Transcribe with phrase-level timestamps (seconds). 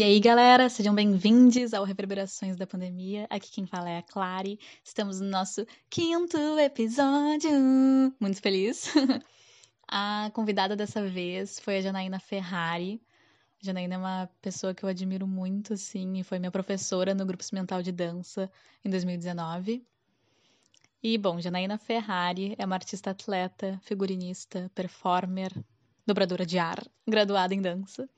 [0.00, 3.26] E aí, galera, sejam bem-vindos ao Reverberações da Pandemia.
[3.28, 4.58] Aqui quem fala é a Clary.
[4.82, 7.50] Estamos no nosso quinto episódio.
[8.18, 8.94] Muito feliz.
[9.86, 12.98] A convidada dessa vez foi a Janaína Ferrari.
[13.62, 17.26] A Janaína é uma pessoa que eu admiro muito, assim, e foi minha professora no
[17.26, 18.50] grupo experimental de dança
[18.82, 19.84] em 2019.
[21.02, 25.52] E, bom, Janaína Ferrari é uma artista atleta, figurinista, performer,
[26.06, 28.08] dobradora de ar, graduada em dança.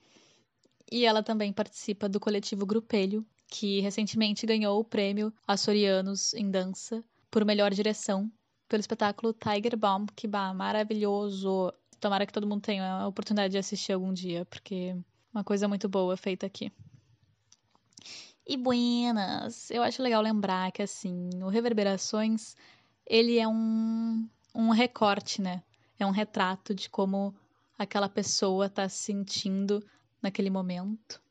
[0.93, 7.03] E ela também participa do coletivo Grupelho, que recentemente ganhou o prêmio Açorianos em Dança
[7.31, 8.31] por melhor direção
[8.69, 11.73] pelo espetáculo Tiger Bomb, que bah, maravilhoso.
[11.99, 14.95] Tomara que todo mundo tenha a oportunidade de assistir algum dia, porque
[15.33, 16.71] uma coisa muito boa feita aqui.
[18.45, 22.55] E buenas, eu acho legal lembrar que assim, o Reverberações,
[23.03, 25.63] ele é um, um recorte, né?
[25.97, 27.33] É um retrato de como
[27.79, 29.83] aquela pessoa está se sentindo
[30.23, 31.21] naquele momento.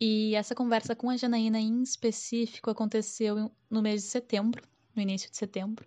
[0.00, 4.62] E essa conversa com a Janaína em específico aconteceu no mês de setembro,
[4.94, 5.86] no início de setembro.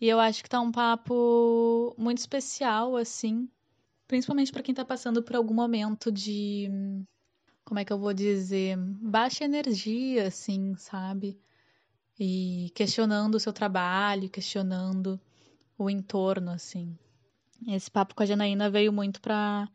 [0.00, 3.48] E eu acho que tá um papo muito especial, assim,
[4.08, 6.68] principalmente para quem tá passando por algum momento de.
[7.64, 8.76] Como é que eu vou dizer?
[8.78, 11.38] Baixa energia, assim, sabe?
[12.18, 15.20] E questionando o seu trabalho, questionando
[15.78, 16.96] o entorno, assim.
[17.68, 19.68] Esse papo com a Janaína veio muito pra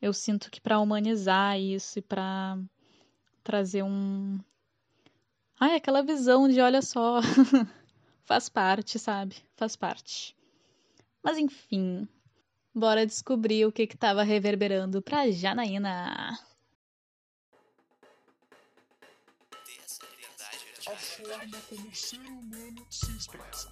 [0.00, 2.58] eu sinto que para humanizar isso e para
[3.42, 4.38] trazer um
[5.60, 7.20] Ai, aquela visão de olha só,
[8.24, 9.36] faz parte, sabe?
[9.56, 10.36] Faz parte.
[11.20, 12.06] Mas enfim,
[12.72, 16.38] bora descobrir o que que tava reverberando pra Janaína.
[20.86, 23.68] A forma como o ser humano se expressa.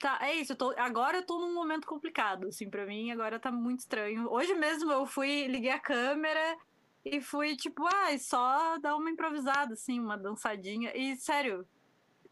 [0.00, 0.52] Tá, é isso.
[0.52, 3.10] Eu tô, agora eu tô num momento complicado, assim, pra mim.
[3.10, 4.30] Agora tá muito estranho.
[4.30, 6.56] Hoje mesmo eu fui, liguei a câmera
[7.04, 10.92] e fui, tipo, ah, só dar uma improvisada, assim, uma dançadinha.
[10.96, 11.66] E, sério,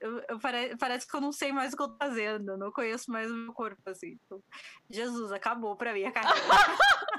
[0.00, 2.53] eu, eu pare, parece que eu não sei mais o que eu tô fazendo.
[2.53, 4.19] Eu não conheço mais o meu corpo, assim.
[4.27, 4.43] Então,
[4.91, 6.34] Jesus, acabou pra mim a carreira.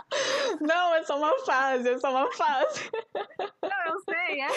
[0.62, 2.90] Não, é só uma fase, é só uma fase.
[3.62, 4.48] Não, eu sei, é.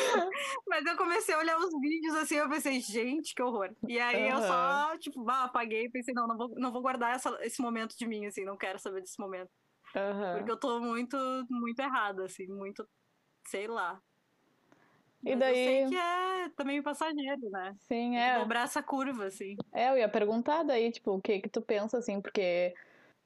[0.66, 3.71] Mas eu comecei a olhar os vídeos assim, eu pensei, gente, que horror.
[3.87, 4.39] E aí uhum.
[4.39, 7.61] eu só, tipo, ah, apaguei e pensei, não, não vou, não vou guardar essa, esse
[7.61, 9.50] momento de mim, assim, não quero saber desse momento.
[9.94, 10.37] Uhum.
[10.37, 11.16] Porque eu tô muito,
[11.50, 12.87] muito errada, assim, muito,
[13.47, 14.00] sei lá.
[15.25, 15.83] E Mas daí.
[15.83, 17.75] Eu sei que é também passageiro, né?
[17.89, 18.39] Sim, é.
[18.39, 19.56] Dobrar essa curva, assim.
[19.72, 22.75] É, eu ia perguntar daí, tipo, o que que tu pensa, assim, porque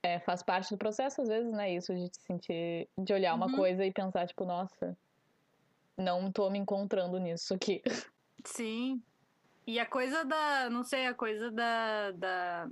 [0.03, 1.75] é, faz parte do processo, às vezes, né?
[1.75, 3.57] Isso de te sentir, de olhar uma uhum.
[3.57, 4.97] coisa e pensar, tipo, nossa,
[5.97, 7.81] não tô me encontrando nisso aqui.
[8.45, 9.01] Sim.
[9.65, 12.69] E a coisa da, não sei, a coisa da, da,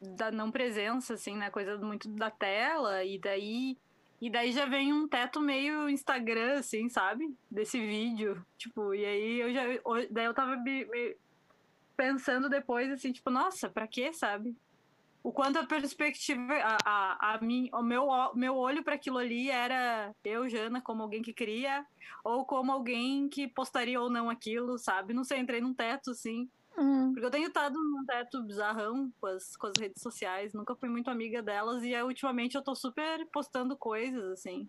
[0.00, 1.46] da não presença, assim, né?
[1.46, 3.78] A coisa muito da tela, e daí.
[4.18, 7.36] E daí já vem um teto meio Instagram, assim, sabe?
[7.50, 8.44] Desse vídeo.
[8.56, 9.62] Tipo, e aí eu já.
[10.10, 10.56] Daí eu tava
[11.96, 14.56] pensando depois, assim, tipo, nossa, pra quê, sabe?
[15.26, 18.06] O quanto a perspectiva, a, a, a mim, o meu,
[18.36, 21.84] meu olho para aquilo ali era eu, Jana, como alguém que cria,
[22.22, 25.12] ou como alguém que postaria ou não aquilo, sabe?
[25.12, 26.48] Não sei, entrei num teto, assim.
[26.78, 27.10] Uhum.
[27.12, 30.88] Porque eu tenho estado num teto bizarrão com as, com as redes sociais, nunca fui
[30.88, 34.68] muito amiga delas, e ultimamente eu tô super postando coisas, assim.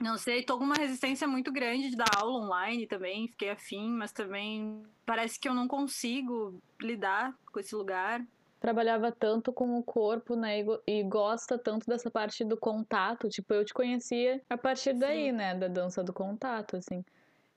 [0.00, 3.90] Não sei, tô com uma resistência muito grande de dar aula online também, fiquei afim,
[3.90, 8.24] mas também parece que eu não consigo lidar com esse lugar
[8.60, 10.60] trabalhava tanto com o corpo, né?
[10.60, 13.28] E, e, gosta tanto dessa parte do contato.
[13.28, 15.32] Tipo, eu te conhecia a partir daí, Sim.
[15.32, 15.54] né?
[15.54, 17.04] Da dança do contato, assim.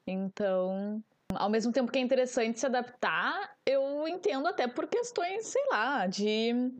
[0.05, 1.03] Então,
[1.33, 6.07] ao mesmo tempo que é interessante se adaptar, eu entendo até por questões, sei lá,
[6.07, 6.71] de.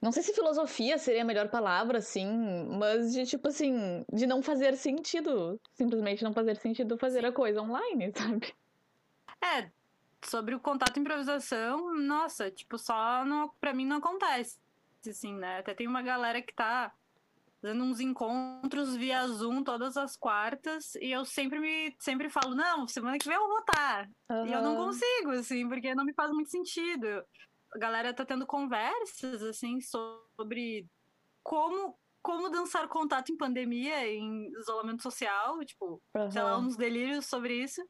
[0.00, 2.26] Não sei se filosofia seria a melhor palavra, assim,
[2.78, 5.58] mas de tipo assim, de não fazer sentido.
[5.72, 8.54] Simplesmente não fazer sentido fazer a coisa online, sabe?
[9.42, 9.70] É,
[10.28, 14.58] sobre o contato e improvisação, nossa, tipo, só não, pra mim não acontece,
[15.08, 15.58] assim, né?
[15.58, 16.92] Até tem uma galera que tá
[17.60, 22.86] fazendo uns encontros via Zoom todas as quartas e eu sempre me sempre falo, não,
[22.86, 24.08] semana que vem eu vou estar.
[24.30, 24.46] Uhum.
[24.46, 27.24] E eu não consigo, assim, porque não me faz muito sentido.
[27.74, 30.86] A galera tá tendo conversas, assim, sobre
[31.42, 36.28] como como dançar contato em pandemia, em isolamento social, tipo, uhum.
[36.28, 37.80] sei lá, uns delírios sobre isso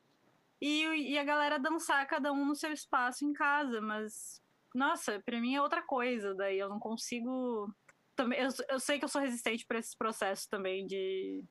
[0.61, 4.41] e, e a galera dançar cada um no seu espaço em casa, mas
[4.75, 7.73] nossa, pra mim é outra coisa, daí eu não consigo
[8.15, 11.45] também, eu, eu sei que eu sou resistente para esses processos também de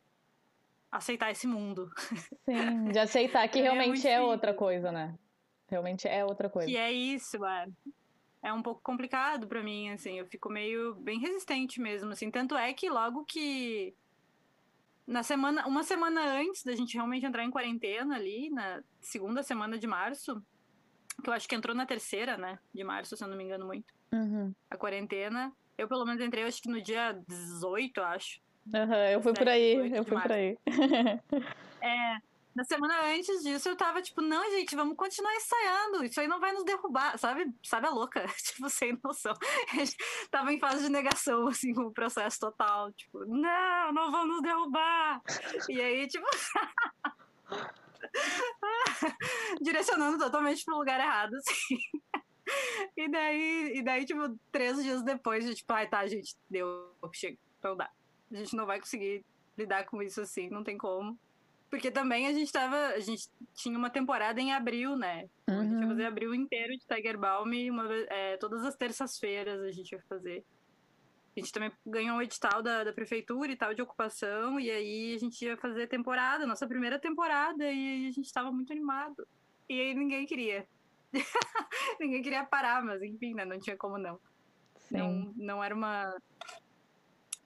[0.91, 1.89] aceitar esse mundo.
[2.45, 5.17] Sim, de aceitar que é realmente é, outra coisa, né?
[5.69, 6.67] Realmente é outra coisa.
[6.67, 7.67] Que é isso, é.
[8.41, 12.55] É um pouco complicado para mim, assim, eu fico meio bem resistente mesmo, assim, tanto
[12.55, 13.95] é que logo que
[15.07, 19.77] na semana, uma semana antes da gente realmente entrar em quarentena ali, na segunda semana
[19.77, 20.41] de março,
[21.23, 23.65] que eu acho que entrou na terceira, né, de março, se eu não me engano
[23.65, 24.53] muito, uhum.
[24.69, 28.39] a quarentena, eu pelo menos entrei, acho que no dia 18, acho.
[28.73, 30.57] Uhum, eu fui por aí, eu fui por aí.
[31.81, 32.17] é,
[32.55, 36.05] na semana antes disso, eu tava tipo, não, gente, vamos continuar ensaiando.
[36.05, 37.53] Isso aí não vai nos derrubar, sabe?
[37.61, 38.25] Sabe a louca?
[38.41, 39.33] tipo, sem noção.
[40.31, 42.93] Tava em fase de negação, assim, com o processo total.
[42.93, 45.21] Tipo, não, não vão nos derrubar.
[45.67, 46.25] E aí, tipo.
[49.61, 51.77] direcionando totalmente pro lugar errado, assim.
[52.95, 57.37] E daí, e daí, tipo, três dias depois, gente, tipo, ai, tá, gente, deu, chega,
[57.61, 57.89] não dá.
[58.31, 59.25] A gente não vai conseguir
[59.57, 61.19] lidar com isso assim, não tem como.
[61.75, 62.77] Porque também a gente tava.
[62.93, 65.27] A gente tinha uma temporada em abril, né?
[65.49, 65.59] Uhum.
[65.59, 65.87] A gente ia uhum.
[65.89, 70.45] fazer abril inteiro de Tiger Balm, uma, é, todas as terças-feiras a gente ia fazer.
[71.35, 75.15] A gente também ganhou um edital da, da prefeitura e tal de ocupação, e aí
[75.15, 79.27] a gente ia fazer temporada, nossa primeira temporada, e aí a gente tava muito animado.
[79.67, 80.65] E aí ninguém queria.
[81.99, 83.43] ninguém queria parar, mas enfim, né?
[83.43, 84.17] Não tinha como não.
[84.77, 84.97] Sim.
[84.97, 86.15] Não, não era uma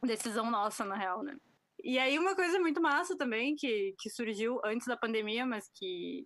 [0.04, 1.36] decisão nossa, na real, né?
[1.84, 6.26] E aí uma coisa muito massa também, que, que surgiu antes da pandemia, mas que,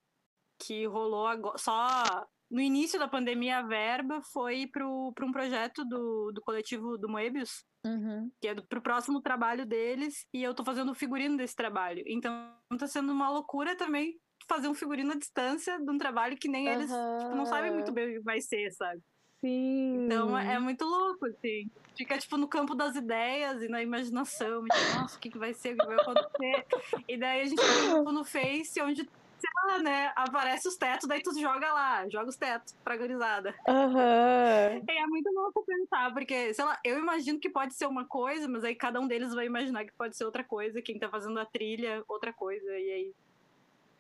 [0.60, 6.32] que rolou agora, só no início da pandemia a verba foi para um projeto do,
[6.32, 8.32] do coletivo do Moebius, uhum.
[8.40, 12.04] que é para o próximo trabalho deles, e eu tô fazendo o figurino desse trabalho.
[12.06, 16.48] Então tá sendo uma loucura também fazer um figurino à distância de um trabalho que
[16.48, 16.74] nem uhum.
[16.74, 19.02] eles tipo, não sabem muito bem o que vai ser, sabe?
[19.44, 20.06] Sim.
[20.06, 21.70] Então é, é muito louco, assim.
[21.98, 24.64] Fica, tipo, no campo das ideias e na imaginação.
[24.64, 25.74] Tipo, Nossa, o que, que vai ser?
[25.74, 26.66] O que vai acontecer?
[27.10, 29.06] E daí a gente tem um no Face onde
[29.44, 30.14] sei lá, né?
[30.16, 33.54] Aparece os tetos, daí tu joga lá, joga os tetos pra gurizada.
[33.68, 34.84] Uhum.
[34.90, 38.64] É muito louco pensar, porque, sei lá, eu imagino que pode ser uma coisa, mas
[38.64, 41.46] aí cada um deles vai imaginar que pode ser outra coisa, quem tá fazendo a
[41.46, 43.14] trilha, outra coisa, e aí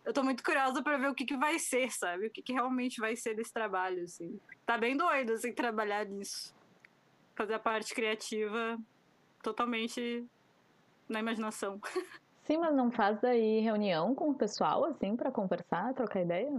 [0.06, 2.28] eu tô muito curiosa para ver o que, que vai ser, sabe?
[2.28, 4.40] O que, que realmente vai ser desse trabalho, assim.
[4.66, 6.54] Tá bem doido, assim, trabalhar nisso.
[7.36, 8.78] Fazer a parte criativa
[9.42, 10.26] totalmente
[11.08, 11.80] na imaginação.
[12.44, 16.52] Sim, mas não faz daí reunião com o pessoal, assim, para conversar, trocar ideia?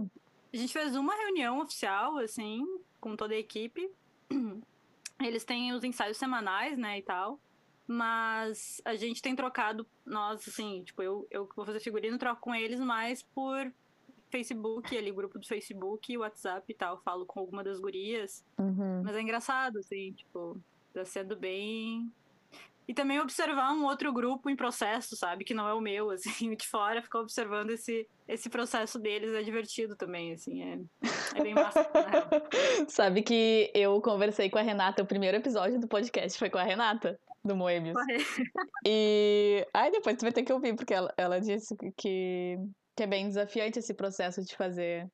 [0.51, 2.65] A gente fez uma reunião oficial, assim,
[2.99, 3.91] com toda a equipe.
[5.21, 7.39] Eles têm os ensaios semanais, né, e tal.
[7.87, 12.55] Mas a gente tem trocado, nós, assim, tipo, eu, eu vou fazer figurino, troco com
[12.55, 13.71] eles mais por
[14.31, 16.99] Facebook, ali, grupo do Facebook, WhatsApp e tal.
[17.01, 18.43] Falo com alguma das gurias.
[18.57, 19.03] Uhum.
[19.03, 20.59] Mas é engraçado, assim, tipo,
[20.93, 22.11] tá sendo bem.
[22.87, 25.43] E também observar um outro grupo em processo, sabe?
[25.43, 29.41] Que não é o meu, assim, de fora, ficar observando esse, esse processo deles é
[29.41, 30.79] divertido também, assim, é,
[31.35, 31.89] é bem massa.
[32.87, 36.63] sabe que eu conversei com a Renata, o primeiro episódio do podcast foi com a
[36.63, 37.97] Renata do Moebius.
[38.85, 42.57] E aí depois tu vai ter que ouvir, porque ela, ela disse que,
[42.95, 45.07] que é bem desafiante esse processo de fazer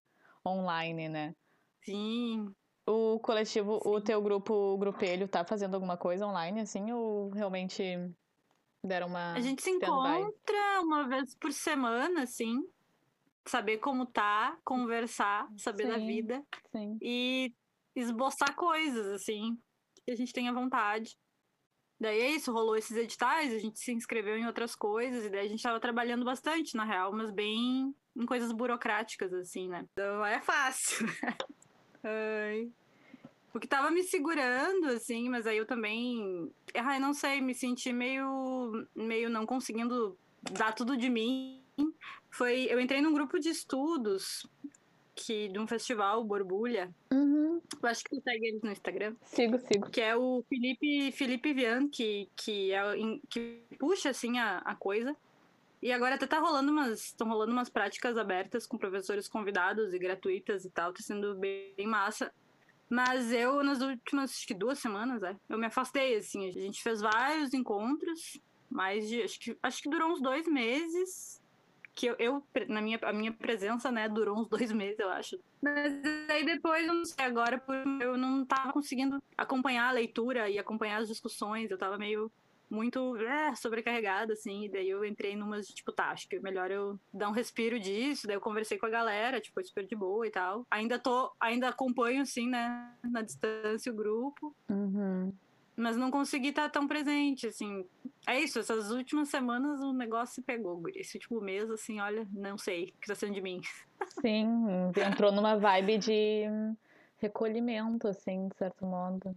[0.48, 1.36] online, né?
[1.84, 2.54] Sim.
[2.88, 3.90] O coletivo, Sim.
[3.90, 7.84] o teu grupo, o grupelho, tá fazendo alguma coisa online, assim, ou realmente
[8.84, 9.34] deram uma.
[9.34, 12.62] A gente se encontra uma vez por semana, assim.
[13.46, 16.44] Saber como tá, conversar, saber sim, da vida.
[16.72, 16.98] Sim.
[17.02, 17.54] E
[17.96, 19.58] esboçar coisas, assim,
[20.06, 21.18] que a gente tenha vontade.
[22.00, 25.46] Daí é isso, rolou esses editais, a gente se inscreveu em outras coisas, e daí
[25.46, 29.86] a gente tava trabalhando bastante, na real, mas bem em coisas burocráticas, assim, né?
[29.92, 31.06] Então é fácil.
[32.04, 32.72] Ai.
[33.52, 36.52] Porque tava me segurando, assim, mas aí eu também.
[36.74, 38.88] Ai, não sei, me senti meio.
[38.96, 41.61] meio não conseguindo dar tudo de mim.
[42.30, 42.68] Foi.
[42.70, 44.48] Eu entrei num grupo de estudos
[45.16, 46.94] que, de um festival, Borbulha.
[47.12, 47.62] Uhum.
[47.82, 49.16] Eu acho que tu segue eles no Instagram.
[49.24, 49.90] Sigo, sigo.
[49.90, 52.82] Que é o Felipe, Felipe Vian, que, que, é,
[53.30, 55.16] que puxa, assim, a, a coisa.
[55.82, 57.06] E agora até tá rolando umas.
[57.06, 60.94] Estão rolando umas práticas abertas com professores convidados e gratuitas e tal.
[60.94, 62.32] Tá sendo bem, bem massa.
[62.90, 66.48] Mas eu, nas últimas acho que duas semanas, é, eu me afastei, assim.
[66.48, 69.22] A gente fez vários encontros, mais de.
[69.22, 71.41] Acho que, acho que durou uns dois meses
[71.94, 75.40] que eu, eu, na minha, a minha presença, né, durou uns dois meses, eu acho.
[75.62, 77.62] Mas aí depois, não sei, agora
[78.02, 82.32] eu não tava conseguindo acompanhar a leitura e acompanhar as discussões, eu tava meio
[82.70, 86.72] muito é, sobrecarregada, assim, e daí eu entrei numas, tipo, tá, acho que é melhor
[86.72, 90.26] eu dar um respiro disso, daí eu conversei com a galera, tipo, super de boa
[90.26, 90.66] e tal.
[90.72, 94.56] Ainda tô, ainda acompanho, assim, né, na distância o grupo.
[94.70, 95.34] Uhum.
[95.76, 97.86] Mas não consegui estar tão presente, assim.
[98.28, 102.58] É isso, essas últimas semanas o negócio se pegou, Esse último mês, assim, olha, não
[102.58, 103.62] sei o que tá sendo de mim.
[104.22, 104.48] Sim,
[105.06, 106.44] entrou numa vibe de
[107.18, 109.36] recolhimento, assim, de certo modo.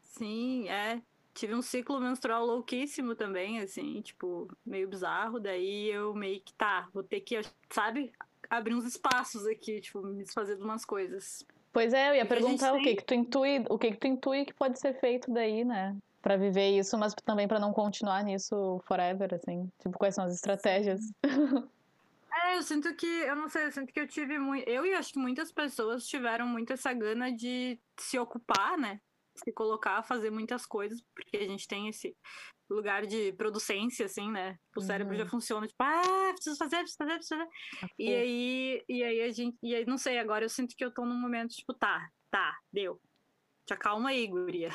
[0.00, 1.00] Sim, é.
[1.32, 5.40] Tive um ciclo menstrual louquíssimo também, assim, tipo, meio bizarro.
[5.40, 7.40] Daí eu meio que, tá, vou ter que,
[7.70, 8.12] sabe,
[8.48, 11.44] abrir uns espaços aqui, tipo, me desfazer de umas coisas.
[11.74, 14.44] Pois é, eu ia perguntar o que que tu intui, o que que tu intui
[14.44, 15.96] que pode ser feito daí, né?
[16.22, 19.68] Para viver isso, mas também para não continuar nisso forever, assim.
[19.82, 21.00] Tipo, quais são as estratégias?
[22.36, 24.92] É, eu sinto que, eu não sei, eu sinto que eu tive muito, eu e
[24.92, 29.00] acho que muitas pessoas tiveram muito essa gana de se ocupar, né?
[29.36, 32.16] Se colocar a fazer muitas coisas, porque a gente tem esse
[32.68, 34.58] lugar de producência, assim, né?
[34.76, 34.86] O uhum.
[34.86, 35.30] cérebro já uhum.
[35.30, 37.50] funciona, tipo, ah, preciso fazer, preciso fazer, preciso fazer.
[37.80, 40.84] Tá e aí, e aí a gente, e aí, não sei, agora eu sinto que
[40.84, 43.00] eu tô num momento, tipo, tá, tá, deu.
[43.66, 44.70] Te acalma aí, guria.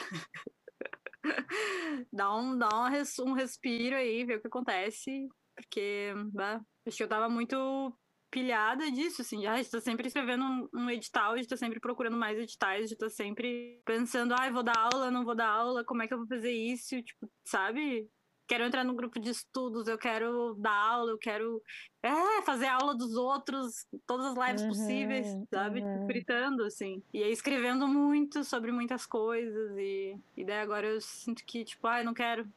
[2.14, 6.98] dá um, dá um, res, um respiro aí, ver o que acontece, porque, bah, acho
[6.98, 7.94] que eu tava muito
[8.30, 12.96] pilhada disso, assim, já está sempre escrevendo um, um edital, tá sempre procurando mais editais,
[12.96, 16.14] tá sempre pensando, ai, ah, vou dar aula, não vou dar aula, como é que
[16.14, 18.08] eu vou fazer isso, tipo, sabe?
[18.48, 21.62] Quero entrar no grupo de estudos, eu quero dar aula, eu quero
[22.02, 25.82] é, fazer aula dos outros, todas as lives uhum, possíveis, sabe?
[25.82, 26.08] Uhum.
[26.08, 27.04] Fritando, assim.
[27.14, 29.78] E aí escrevendo muito sobre muitas coisas.
[29.78, 32.48] E, e daí agora eu sinto que, tipo, ai, ah, não quero.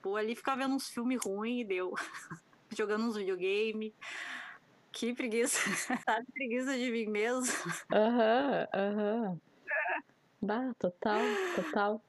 [0.00, 1.92] Vou ali ficar vendo uns filmes ruins e deu.
[2.70, 3.92] Jogando uns videogame.
[4.92, 5.58] Que preguiça.
[6.04, 7.52] Sabe, preguiça de mim mesmo.
[7.92, 9.40] Aham, aham.
[10.40, 11.20] Bah, total,
[11.54, 12.02] total.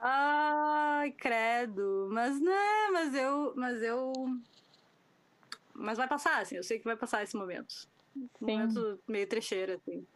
[0.00, 2.08] Ai, credo.
[2.10, 4.12] Mas né, mas eu, mas eu
[5.74, 7.72] mas vai passar, assim, eu sei que vai passar esse momento.
[8.14, 8.28] Sim.
[8.40, 10.06] Momento meio trecheira, assim.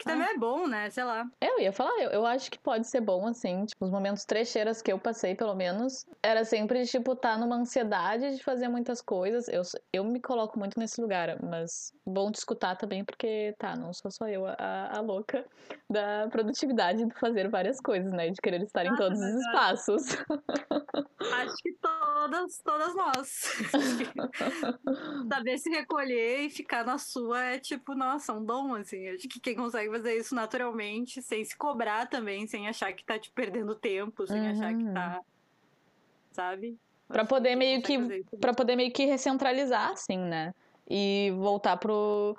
[0.00, 0.32] Que também ah.
[0.32, 0.88] é bom, né?
[0.88, 1.30] Sei lá.
[1.38, 3.66] Eu ia falar, eu, eu acho que pode ser bom, assim.
[3.66, 7.56] Tipo, os momentos trecheiras que eu passei, pelo menos, era sempre, tipo, estar tá numa
[7.56, 9.46] ansiedade de fazer muitas coisas.
[9.48, 9.60] Eu,
[9.92, 14.10] eu me coloco muito nesse lugar, mas bom te escutar também, porque, tá, não sou
[14.10, 14.56] só eu a,
[14.90, 15.44] a louca
[15.90, 18.30] da produtividade de fazer várias coisas, né?
[18.30, 20.02] De querer estar em todos os espaços.
[21.34, 21.72] Acho que
[22.20, 23.28] todas, todas nós.
[25.32, 29.08] Saber se recolher e ficar na sua é, tipo, nossa, um dom, assim.
[29.08, 33.18] Acho que quem consegue fazer isso naturalmente, sem se cobrar também, sem achar que tá
[33.18, 34.50] te perdendo tempo, sem uhum.
[34.50, 35.20] achar que tá.
[36.32, 36.78] Sabe?
[37.08, 37.98] Para poder meio que
[38.40, 40.54] para poder meio que recentralizar assim, né?
[40.88, 42.36] E voltar pro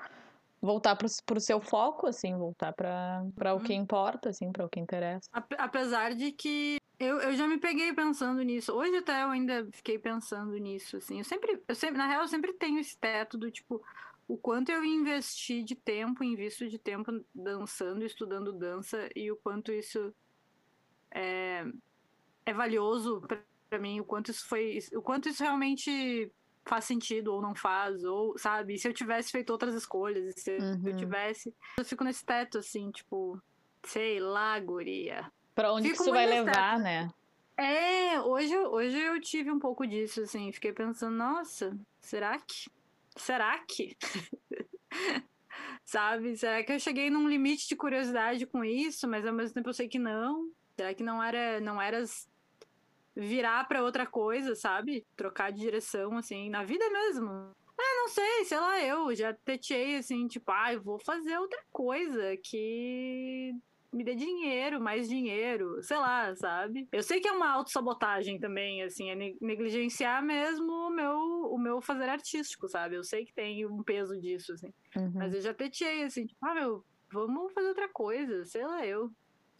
[0.61, 3.79] voltar pro, pro seu foco assim, voltar para para o que uhum.
[3.81, 5.29] importa assim, para o que interessa.
[5.57, 8.71] Apesar de que eu, eu já me peguei pensando nisso.
[8.73, 11.17] Hoje até eu ainda fiquei pensando nisso assim.
[11.17, 13.81] Eu sempre eu sempre na real eu sempre tenho esse teto do tipo
[14.27, 19.73] o quanto eu investi de tempo, invisto de tempo dançando, estudando dança e o quanto
[19.73, 20.13] isso
[21.13, 21.65] é,
[22.45, 23.21] é valioso
[23.69, 26.31] para mim, o quanto isso foi, o quanto isso realmente
[26.65, 30.81] faz sentido ou não faz, ou sabe, se eu tivesse feito outras escolhas, se uhum.
[30.85, 33.41] eu tivesse, eu fico nesse teto assim, tipo,
[33.83, 35.31] sei lá, guria.
[35.55, 36.83] Para onde isso vai levar, teto.
[36.83, 37.11] né?
[37.57, 42.69] É, hoje, hoje eu tive um pouco disso, assim, fiquei pensando, nossa, será que
[43.15, 43.95] será que?
[45.83, 46.37] Sabe?
[46.37, 49.73] Será que eu cheguei num limite de curiosidade com isso, mas ao mesmo tempo eu
[49.73, 50.49] sei que não?
[50.75, 52.03] Será que não era, não era
[53.15, 55.05] virar para outra coisa, sabe?
[55.15, 57.53] Trocar de direção assim, na vida mesmo.
[57.79, 61.59] É, não sei, sei lá, eu já tetei assim, tipo, ah, eu vou fazer outra
[61.71, 63.53] coisa que
[63.91, 66.87] me dê dinheiro, mais dinheiro, sei lá, sabe?
[66.91, 71.17] Eu sei que é uma autossabotagem também, assim, é negligenciar mesmo o meu,
[71.51, 72.95] o meu fazer artístico, sabe?
[72.95, 74.71] Eu sei que tem um peso disso, assim.
[74.95, 75.11] Uhum.
[75.15, 79.11] Mas eu já tetei, assim, tipo, ah, meu, vamos fazer outra coisa, sei lá, eu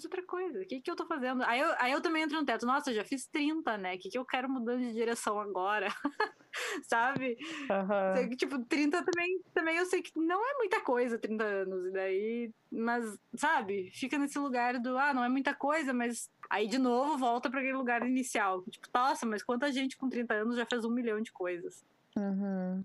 [0.05, 0.60] outra coisa.
[0.60, 1.43] O que, que eu tô fazendo?
[1.43, 2.65] Aí eu, aí eu também entro no teto.
[2.65, 3.96] Nossa, já fiz 30, né?
[3.96, 5.88] O que, que eu quero mudando de direção agora?
[6.88, 7.38] Sabe?
[7.70, 8.36] Uhum.
[8.36, 11.86] Tipo, 30 também, também eu sei que não é muita coisa, 30 anos.
[11.88, 13.89] E daí, mas, sabe?
[13.93, 17.60] Fica nesse lugar do, ah, não é muita coisa, mas aí de novo volta para
[17.60, 18.63] aquele lugar inicial.
[18.63, 21.86] Tipo, nossa, mas quanta gente com 30 anos já fez um milhão de coisas?
[22.17, 22.84] Uhum.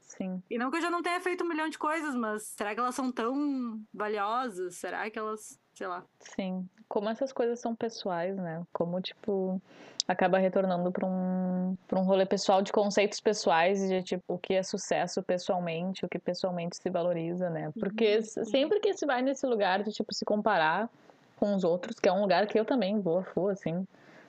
[0.00, 0.42] Sim.
[0.48, 2.80] E não que eu já não tenha feito um milhão de coisas, mas será que
[2.80, 4.76] elas são tão valiosas?
[4.76, 6.02] Será que elas sei lá.
[6.20, 6.66] Sim.
[6.88, 8.62] Como essas coisas são pessoais, né?
[8.72, 9.60] Como, tipo,
[10.08, 14.54] acaba retornando para um, pra um rolê pessoal de conceitos pessoais de, tipo, o que
[14.54, 17.70] é sucesso pessoalmente, o que pessoalmente se valoriza, né?
[17.78, 18.44] Porque uhum.
[18.44, 20.88] sempre que se vai nesse lugar de, tipo, se comparar
[21.36, 23.86] com os outros, que é um lugar que eu também vou, vou assim,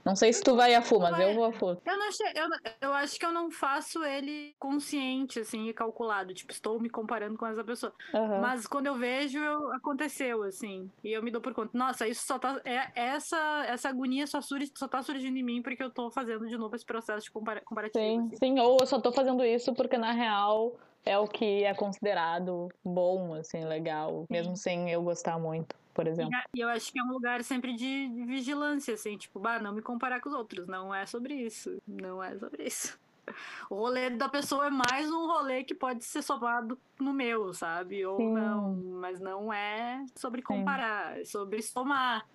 [0.07, 1.71] Não sei se tu vai a full, mas eu vou a full.
[1.85, 2.47] Eu, não achei, eu,
[2.81, 6.33] eu acho que eu não faço ele consciente, assim, e calculado.
[6.33, 7.93] Tipo, estou me comparando com essa pessoa.
[8.13, 8.39] Aham.
[8.39, 10.89] Mas quando eu vejo, eu- aconteceu, assim.
[11.03, 11.77] E eu me dou por conta.
[11.77, 12.61] Nossa, isso só tá.
[12.63, 16.47] É, essa, essa agonia só, surge, só tá surgindo em mim porque eu tô fazendo
[16.47, 18.01] de novo esse processo de compara- comparativo.
[18.01, 18.37] Sim, assim.
[18.37, 18.59] sim.
[18.59, 20.73] Ou eu só tô fazendo isso porque, na real,
[21.05, 24.25] é o que é considerado bom, assim, legal.
[24.29, 26.31] Mesmo sem eu gostar muito, por exemplo.
[26.55, 29.81] E eu acho que é um lugar sempre de, vigilância, assim, tipo, bah, não me
[29.81, 30.67] comparar com os outros.
[30.67, 31.81] Não é sobre isso.
[31.87, 32.99] Não é sobre isso.
[33.67, 38.05] O rolê da pessoa é mais um rolê que pode ser somado no meu, sabe?
[38.05, 38.31] Ou Sim.
[38.31, 38.75] não.
[39.01, 42.27] Mas não é sobre comparar, é sobre somar.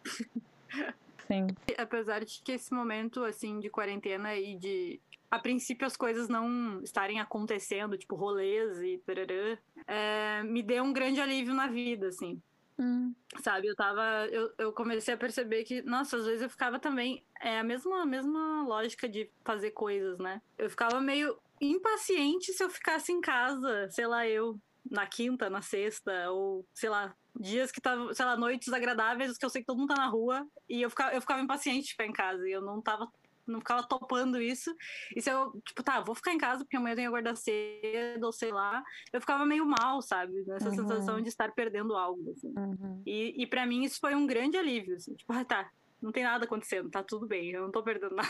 [1.29, 1.47] Sim.
[1.79, 5.01] apesar de que esse momento, assim, de quarentena e de.
[5.31, 10.93] A princípio, as coisas não estarem acontecendo, tipo, rolês e tararã, é, me deu um
[10.93, 12.43] grande alívio na vida, assim.
[12.83, 13.15] Hum.
[13.43, 14.27] Sabe, eu tava.
[14.27, 17.25] Eu, eu comecei a perceber que, nossa, às vezes eu ficava também.
[17.41, 20.43] É a mesma, a mesma lógica de fazer coisas, né?
[20.59, 24.59] Eu ficava meio impaciente se eu ficasse em casa, sei lá, eu,
[24.91, 29.45] na quinta, na sexta, ou, sei lá, dias que tava, sei lá, noites agradáveis que
[29.45, 31.91] eu sei que todo mundo tá na rua, e eu ficava, eu ficava impaciente de
[31.93, 33.07] ficar em casa, e eu não tava.
[33.47, 34.75] Não ficava topando isso.
[35.17, 37.37] E se eu, tipo, tá, vou ficar em casa porque amanhã eu tenho que acordar
[37.37, 38.83] cedo, ou sei lá.
[39.13, 40.33] Eu ficava meio mal, sabe?
[40.47, 40.75] Nessa Uhum.
[40.75, 42.53] sensação de estar perdendo algo, assim.
[42.57, 43.03] Uhum.
[43.07, 44.97] E, e para mim isso foi um grande alívio.
[44.97, 45.69] Assim, tipo, ah, tá,
[46.01, 48.29] não tem nada acontecendo, tá tudo bem, eu não tô perdendo nada.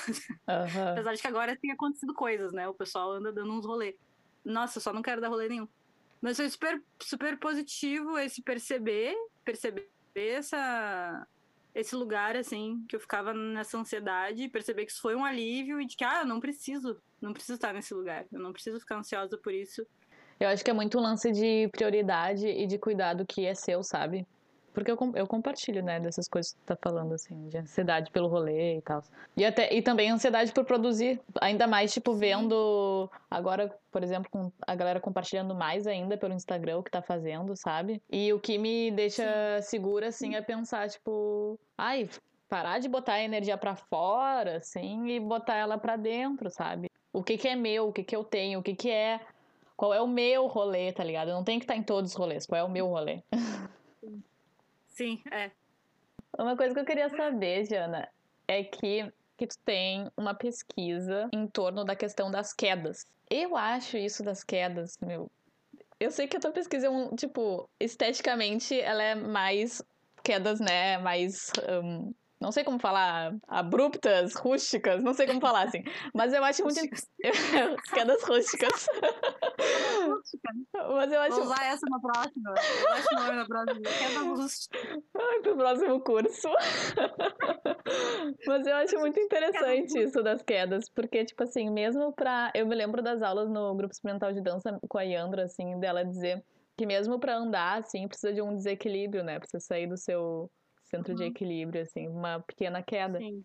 [0.48, 0.92] Aham.
[0.92, 2.68] Apesar de que agora tem acontecido coisas, né?
[2.68, 3.96] O pessoal anda dando uns rolê.
[4.44, 5.68] Nossa, eu só não quero dar rolê nenhum.
[6.20, 9.14] Mas foi super, super positivo esse perceber,
[9.44, 11.26] perceber essa,
[11.74, 15.86] esse lugar, assim, que eu ficava nessa ansiedade, perceber que isso foi um alívio e
[15.86, 18.98] de que, ah, eu não preciso, não preciso estar nesse lugar, eu não preciso ficar
[18.98, 19.86] ansiosa por isso.
[20.38, 23.82] Eu acho que é muito um lance de prioridade e de cuidado que é seu,
[23.82, 24.26] sabe?
[24.72, 28.28] Porque eu, eu compartilho, né, dessas coisas que tu tá falando, assim, de ansiedade pelo
[28.28, 29.02] rolê e tal.
[29.36, 31.20] E, até, e também ansiedade por produzir.
[31.40, 36.78] Ainda mais, tipo, vendo agora, por exemplo, com a galera compartilhando mais ainda pelo Instagram
[36.78, 38.02] o que tá fazendo, sabe?
[38.10, 42.08] E o que me deixa segura, assim, é pensar, tipo, ai,
[42.48, 46.90] parar de botar a energia pra fora, assim, e botar ela pra dentro, sabe?
[47.12, 49.20] O que que é meu, o que que eu tenho, o que que é
[49.76, 51.30] qual é o meu rolê, tá ligado?
[51.30, 52.46] Eu não tenho que estar em todos os rolês.
[52.46, 53.20] Qual é o meu rolê?
[54.92, 55.50] Sim, é.
[56.38, 58.08] Uma coisa que eu queria saber, Jana,
[58.48, 63.06] é que, que tu tem uma pesquisa em torno da questão das quedas.
[63.30, 65.30] Eu acho isso das quedas, meu.
[65.98, 69.82] Eu sei que a tua pesquisa é um, tipo, esteticamente ela é mais
[70.22, 70.98] quedas, né?
[70.98, 71.50] Mais.
[71.82, 75.84] hum, não sei como falar, abruptas, rústicas, não sei como falar assim.
[76.12, 76.80] Mas eu acho muito.
[77.94, 78.86] quedas rústicas.
[80.74, 82.52] Mas eu acho Vou usar essa na próxima.
[82.52, 83.80] Vou usar esse nome na próxima.
[83.80, 84.78] Queda rústica.
[85.16, 86.48] Ai, pro próximo curso.
[88.46, 92.50] Mas eu acho muito interessante isso das quedas, porque, tipo assim, mesmo pra.
[92.54, 96.04] Eu me lembro das aulas no grupo experimental de dança com a Yandra, assim, dela
[96.04, 96.44] dizer
[96.76, 99.38] que mesmo pra andar, assim, precisa de um desequilíbrio, né?
[99.38, 100.50] Precisa sair do seu
[100.94, 101.28] centro de Uhum.
[101.28, 103.18] equilíbrio, assim, uma pequena queda.
[103.18, 103.44] Sim.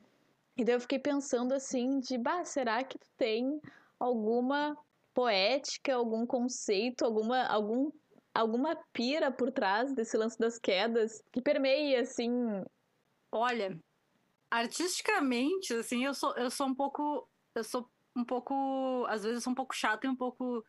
[0.57, 3.59] E daí eu fiquei pensando assim, de, bah, será que tu tem
[3.99, 4.75] alguma
[5.13, 7.91] poética, algum conceito, alguma, algum,
[8.33, 12.31] alguma pira por trás desse lance das quedas que permeia, assim,
[13.31, 13.77] Olha,
[14.49, 17.29] artisticamente, assim, eu sou, eu sou um pouco.
[17.53, 19.05] Eu sou um pouco.
[19.07, 20.63] Às vezes eu sou um pouco chata e um pouco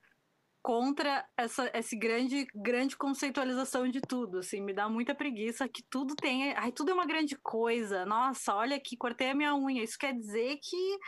[0.62, 6.14] contra essa esse grande grande conceitualização de tudo, assim, me dá muita preguiça que tudo
[6.14, 8.05] tem, ai, tudo é uma grande coisa.
[8.05, 9.83] Nossa, olha aqui, cortei a minha unha.
[9.83, 10.99] Isso quer dizer que,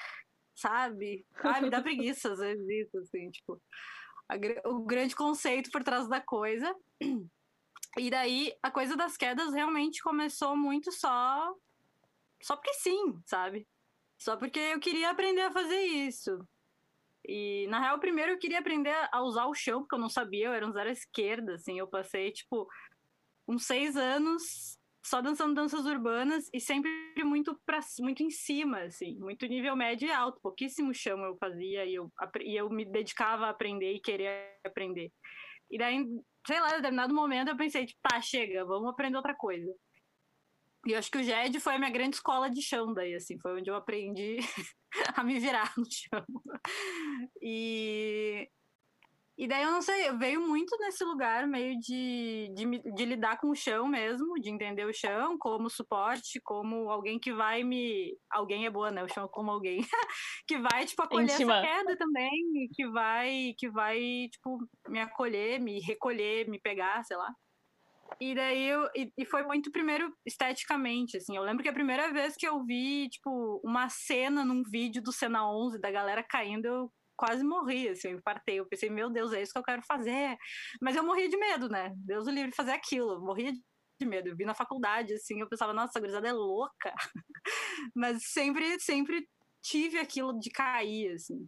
[0.55, 1.25] sabe?
[1.45, 3.61] Ai, me dá preguiça às vezes isso, assim, tipo,
[4.29, 4.37] a
[4.71, 6.75] o grande conceito por trás da coisa.
[7.99, 11.53] E daí a coisa das quedas realmente começou muito só
[12.43, 13.67] só porque sim, sabe?
[14.19, 16.47] Só porque eu queria aprender a fazer isso.
[17.33, 20.47] E, na real, primeiro eu queria aprender a usar o chão, porque eu não sabia,
[20.47, 21.79] eu era um zero esquerda, assim.
[21.79, 22.69] Eu passei, tipo,
[23.47, 26.91] uns seis anos só dançando danças urbanas e sempre
[27.23, 29.17] muito, pra, muito em cima, assim.
[29.21, 30.41] Muito nível médio e alto.
[30.43, 35.13] Pouquíssimo chão eu fazia e eu, e eu me dedicava a aprender e querer aprender.
[35.71, 36.05] E daí,
[36.45, 39.73] sei lá, em determinado momento eu pensei, tipo, tá, chega, vamos aprender outra coisa.
[40.87, 43.39] E eu acho que o GED foi a minha grande escola de chão daí, assim,
[43.39, 44.39] foi onde eu aprendi
[45.15, 46.25] a me virar no chão.
[47.43, 48.49] E,
[49.41, 53.39] e daí eu não sei, eu veio muito nesse lugar meio de, de, de lidar
[53.39, 58.17] com o chão mesmo, de entender o chão como suporte, como alguém que vai me.
[58.31, 59.05] Alguém é boa, né?
[59.05, 59.81] O chão como alguém.
[60.47, 61.59] que vai, tipo, acolher Íntima.
[61.59, 62.31] essa queda também,
[62.75, 67.31] que vai, que vai, tipo, me acolher, me recolher, me pegar, sei lá.
[68.21, 71.37] E daí eu, e, e, foi muito primeiro esteticamente, assim.
[71.37, 75.13] Eu lembro que a primeira vez que eu vi, tipo, uma cena num vídeo do
[75.13, 78.59] Cena 11 da galera caindo, eu quase morri, assim, eu partei.
[78.59, 80.37] Eu pensei, meu Deus, é isso que eu quero fazer.
[80.81, 81.93] Mas eu morria de medo, né?
[81.97, 83.13] Deus o livre fazer aquilo.
[83.13, 84.29] Eu morria de medo.
[84.29, 86.95] Eu vi na faculdade, assim, eu pensava, nossa, a gurizada é louca.
[87.95, 89.29] Mas sempre, sempre
[89.63, 91.47] tive aquilo de cair, assim.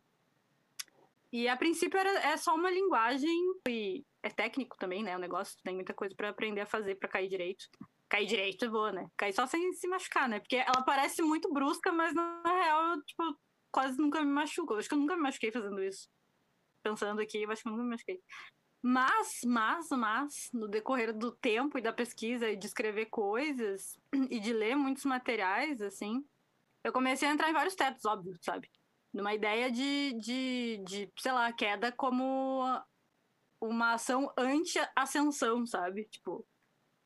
[1.33, 3.31] E a princípio era, é só uma linguagem
[3.66, 5.16] e é técnico também, né?
[5.16, 7.64] O negócio tem muita coisa para aprender a fazer para cair direito.
[8.09, 9.09] Cair direito é boa, né?
[9.16, 10.40] Cair só sem se machucar, né?
[10.40, 13.40] Porque ela parece muito brusca, mas na real, eu, tipo,
[13.73, 14.75] quase nunca me machuco.
[14.75, 16.07] Eu acho que eu nunca me machuquei fazendo isso.
[16.83, 18.23] Pensando aqui, eu acho que eu nunca me machuquei.
[18.83, 23.97] Mas, mas, mas, no decorrer do tempo e da pesquisa e de escrever coisas
[24.29, 26.23] e de ler muitos materiais, assim,
[26.85, 28.68] eu comecei a entrar em vários tetos, óbvio, sabe?
[29.12, 32.62] Numa ideia de, de, de sei lá, queda como
[33.61, 36.07] uma ação anti-ascensão, sabe?
[36.07, 36.46] Tipo,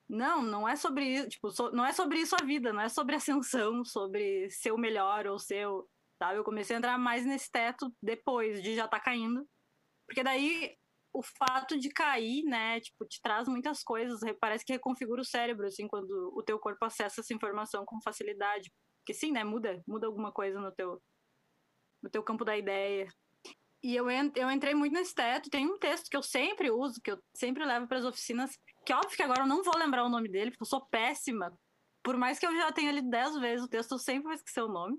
[0.09, 2.88] não, não é sobre isso, tipo, so, não é sobre isso a vida, não é
[2.88, 5.87] sobre ascensão, sobre ser o melhor ou ser o,
[6.19, 6.38] sabe?
[6.38, 9.47] Eu comecei a entrar mais nesse teto depois de já estar tá caindo.
[10.07, 10.77] Porque daí
[11.12, 15.66] o fato de cair, né, tipo, te traz muitas coisas, parece que reconfigura o cérebro,
[15.66, 18.71] assim, quando o teu corpo acessa essa informação com facilidade.
[19.01, 21.01] Porque sim, né, muda, muda alguma coisa no teu
[22.07, 23.09] no teu campo da ideia.
[23.83, 25.51] E eu, eu entrei muito nesse teto.
[25.51, 28.92] Tem um texto que eu sempre uso, que eu sempre levo para as oficinas, que
[28.92, 31.53] óbvio que agora eu não vou lembrar o nome dele, porque eu sou péssima.
[32.03, 34.62] Por mais que eu já tenha lido dez vezes o texto, eu sempre vou esquecer
[34.62, 34.97] o nome.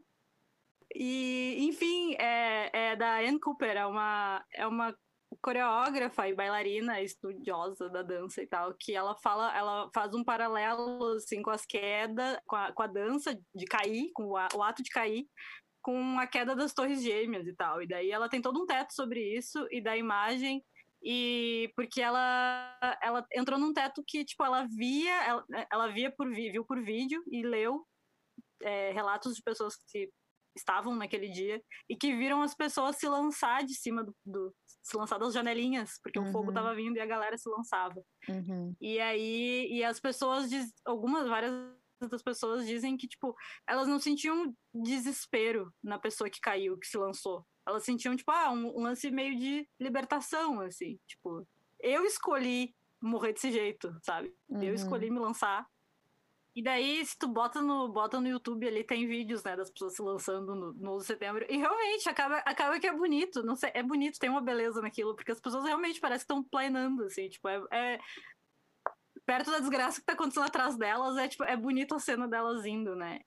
[0.93, 4.95] E, enfim, é, é da Anne Cooper, é uma, é uma
[5.41, 11.15] coreógrafa e bailarina estudiosa da dança e tal, que ela fala, ela faz um paralelo
[11.15, 14.81] assim com as quedas, com a, com a dança de cair, com o, o ato
[14.81, 15.27] de cair,
[15.87, 17.81] com a queda das torres gêmeas e tal.
[17.81, 20.61] E daí ela tem todo um teto sobre isso e da imagem
[21.01, 26.29] e porque ela ela entrou num teto que tipo ela via ela, ela via por
[26.29, 27.87] viu por vídeo e leu
[28.61, 30.11] é, relatos de pessoas que
[30.57, 34.97] estavam naquele dia e que viram as pessoas se lançar de cima do, do se
[34.97, 36.27] lançar das janelinhas porque uhum.
[36.27, 38.75] o fogo estava vindo e a galera se lançava uhum.
[38.81, 41.53] e aí e as pessoas diz, algumas várias
[41.99, 46.97] das pessoas dizem que, tipo, elas não sentiam desespero na pessoa que caiu, que se
[46.97, 47.45] lançou.
[47.67, 50.99] Elas sentiam, tipo, ah, um, um lance meio de libertação, assim.
[51.07, 51.47] Tipo,
[51.79, 54.33] eu escolhi morrer desse jeito, sabe?
[54.49, 54.63] Uhum.
[54.63, 55.67] Eu escolhi me lançar.
[56.55, 59.95] E daí, se tu bota no, bota no YouTube ali, tem vídeos, né, das pessoas
[59.95, 61.45] se lançando no, no 11 de setembro.
[61.47, 63.43] E realmente, acaba, acaba que é bonito.
[63.43, 66.43] Não sei, é bonito, tem uma beleza naquilo, porque as pessoas realmente parecem que estão
[66.43, 67.99] planando, assim, tipo, é, é,
[69.27, 72.65] perto da desgraça que tá acontecendo atrás delas, é tipo, é bonito a cena delas
[72.65, 73.19] indo, né?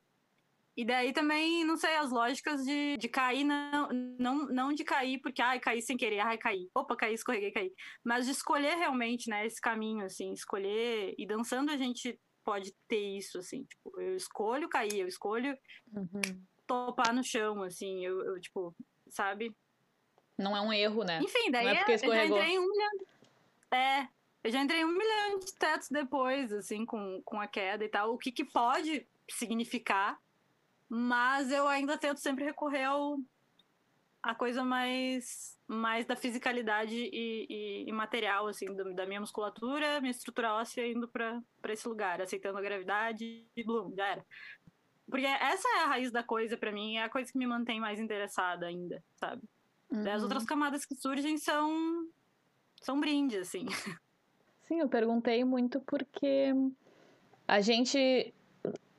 [0.74, 5.20] E daí também, não sei, as lógicas de, de cair, não, não, não de cair
[5.20, 6.70] porque, ai, caí sem querer, ai, caí.
[6.74, 7.70] Opa, caí, escorreguei, caí.
[8.02, 11.14] Mas de escolher realmente, né, esse caminho, assim, escolher.
[11.18, 15.54] E dançando a gente pode ter isso, assim, tipo, eu escolho cair, eu escolho
[15.92, 16.46] uhum.
[16.66, 18.74] topar no chão, assim, eu, eu, tipo,
[19.10, 19.54] sabe?
[20.38, 21.20] Não é um erro, né?
[21.22, 22.38] Enfim, daí não é porque escorregou.
[22.38, 22.90] eu entrei um milhão.
[23.72, 24.08] É,
[24.42, 28.14] eu já entrei um milhão de tetos depois, assim, com, com a queda e tal.
[28.14, 30.18] O que, que pode significar,
[30.88, 33.18] mas eu ainda tento sempre recorrer ao
[34.22, 40.00] a coisa mais mais da fisicalidade e, e, e material assim do, da minha musculatura
[40.00, 44.26] minha estrutura óssea indo para esse lugar aceitando a gravidade e blum já era
[45.08, 47.80] porque essa é a raiz da coisa para mim é a coisa que me mantém
[47.80, 49.42] mais interessada ainda sabe
[49.90, 50.12] uhum.
[50.12, 52.06] as outras camadas que surgem são
[52.82, 53.64] são brindes assim
[54.70, 56.54] Sim, eu perguntei muito porque
[57.48, 58.32] a gente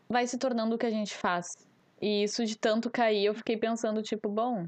[0.10, 1.56] vai se tornando o que a gente faz.
[2.02, 4.68] E isso de tanto cair, eu fiquei pensando, tipo, bom,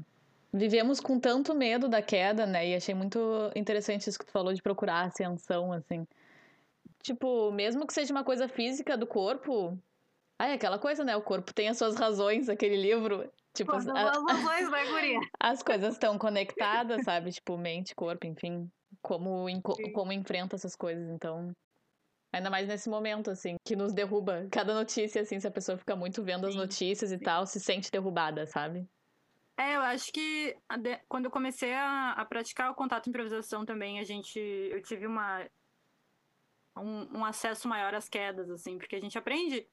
[0.50, 2.66] vivemos com tanto medo da queda, né?
[2.70, 3.20] E achei muito
[3.54, 6.06] interessante isso que tu falou de procurar ascensão, assim.
[7.02, 9.78] Tipo, mesmo que seja uma coisa física do corpo.
[10.38, 11.14] Ah, é aquela coisa, né?
[11.14, 13.30] O corpo tem as suas razões, aquele livro.
[13.52, 15.20] Tipo, Pô, as, razões, vai, guria.
[15.38, 17.30] As coisas estão conectadas, sabe?
[17.30, 18.70] Tipo, mente, corpo, enfim
[19.02, 19.46] como,
[19.92, 21.08] como enfrenta essas coisas.
[21.10, 21.52] Então,
[22.32, 24.48] ainda mais nesse momento, assim, que nos derruba.
[24.50, 27.90] Cada notícia, assim, se a pessoa fica muito vendo as notícias e tal, se sente
[27.90, 28.86] derrubada, sabe?
[29.56, 30.56] É, eu acho que
[31.08, 34.38] quando eu comecei a, a praticar o contato improvisação também, a gente.
[34.38, 35.48] Eu tive uma.
[36.76, 39.68] Um, um, acesso maior às quedas, assim, porque a gente aprende.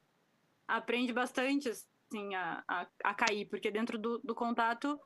[0.68, 5.00] Aprende bastante, assim, a, a, a cair, porque dentro do, do contato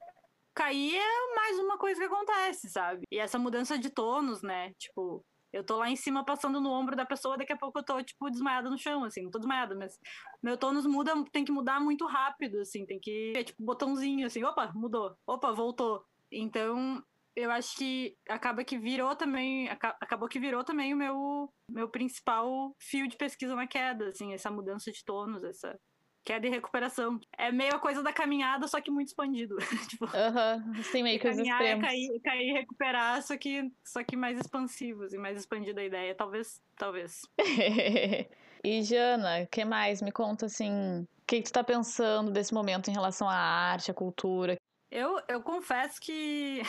[0.56, 3.04] cair é mais uma coisa que acontece, sabe?
[3.12, 4.72] E essa mudança de tônus, né?
[4.80, 7.84] Tipo, eu tô lá em cima passando no ombro da pessoa, daqui a pouco eu
[7.84, 9.98] tô, tipo, desmaiada no chão, assim, não tô desmaiada, mas
[10.44, 14.44] meu tônus muda, tem que mudar muito rápido, assim, tem que, é tipo, botãozinho, assim,
[14.44, 16.04] opa, mudou, opa, voltou.
[16.32, 17.02] Então,
[17.36, 22.74] eu acho que acaba que virou também, acabou que virou também o meu, meu principal
[22.80, 25.78] fio de pesquisa na queda, assim, essa mudança de tônus, essa
[26.26, 27.20] queda e recuperação.
[27.38, 29.56] É meio a coisa da caminhada, só que muito expandido.
[29.88, 31.84] tipo, uhum, sim, meio que extremos.
[31.84, 35.86] É cair, cair e recuperar, só que, só que mais expansivos e mais expandida a
[35.86, 36.16] ideia.
[36.16, 37.22] Talvez, talvez.
[38.64, 40.02] e Jana, o que mais?
[40.02, 43.92] Me conta, assim, o que, que tu tá pensando desse momento em relação à arte,
[43.92, 44.58] à cultura?
[44.90, 46.62] Eu, eu confesso que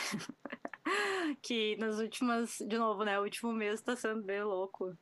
[1.41, 4.95] que nas últimas, de novo, né, o último mês tá sendo bem louco.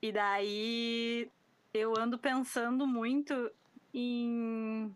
[0.00, 1.30] E daí
[1.74, 3.50] eu ando pensando muito
[3.92, 4.94] em.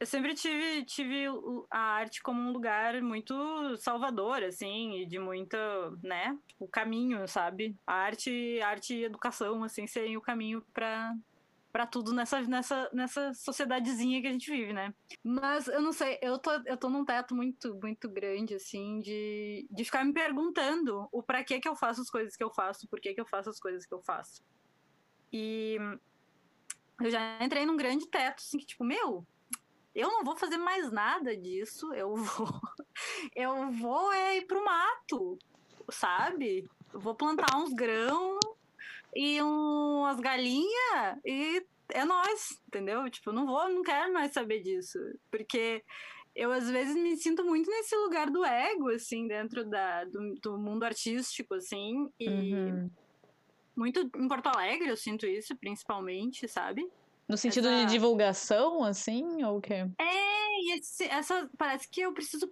[0.00, 1.24] Eu sempre tive, tive
[1.68, 5.56] a arte como um lugar muito salvador, assim, e de muito,
[6.04, 7.74] né, o caminho, sabe?
[7.84, 11.16] A arte, arte e educação, assim, serem o caminho para
[11.72, 14.92] para tudo nessa, nessa, nessa sociedadezinha que a gente vive, né?
[15.22, 19.66] Mas eu não sei, eu tô, eu tô num teto muito, muito grande, assim, de,
[19.70, 22.88] de ficar me perguntando o para que que eu faço as coisas que eu faço,
[22.88, 24.42] por que que eu faço as coisas que eu faço.
[25.32, 25.78] E
[27.00, 29.26] eu já entrei num grande teto, assim, que tipo, meu,
[29.94, 32.48] eu não vou fazer mais nada disso, eu vou,
[33.34, 35.38] eu vou é ir pro mato,
[35.90, 36.68] sabe?
[36.92, 38.38] Eu vou plantar uns grãos
[39.14, 43.08] e umas galinhas e é nós, entendeu?
[43.10, 44.98] Tipo, não vou, não quero mais saber disso,
[45.30, 45.82] porque
[46.34, 50.58] eu às vezes me sinto muito nesse lugar do ego, assim, dentro da, do, do
[50.58, 52.90] mundo artístico, assim, e uhum.
[53.78, 56.90] Muito em Porto Alegre eu sinto isso, principalmente, sabe?
[57.28, 57.86] No sentido essa...
[57.86, 59.86] de divulgação, assim, ou o quê?
[59.98, 62.50] É, e esse, essa, parece que eu preciso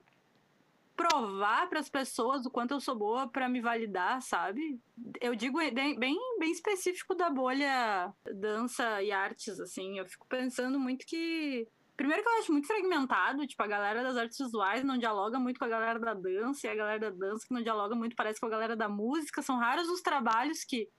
[0.97, 4.81] provar para as pessoas o quanto eu sou boa para me validar, sabe?
[5.21, 9.99] Eu digo bem, bem, bem específico da bolha dança e artes, assim.
[9.99, 14.19] Eu fico pensando muito que Primeiro que eu acho muito fragmentado, tipo, a galera das
[14.19, 17.47] artes visuais não dialoga muito com a galera da dança, e a galera da dança
[17.47, 19.41] que não dialoga muito parece com a galera da música.
[19.41, 20.91] São raros os trabalhos que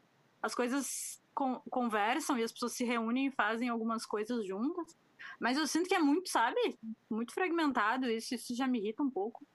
[0.48, 4.98] as coisas con conversam e as pessoas se reúnem e fazem algumas coisas juntas.
[5.40, 6.78] Mas eu sinto que é muito, sabe?
[7.10, 9.46] Muito fragmentado, isso, isso já me irrita um pouco.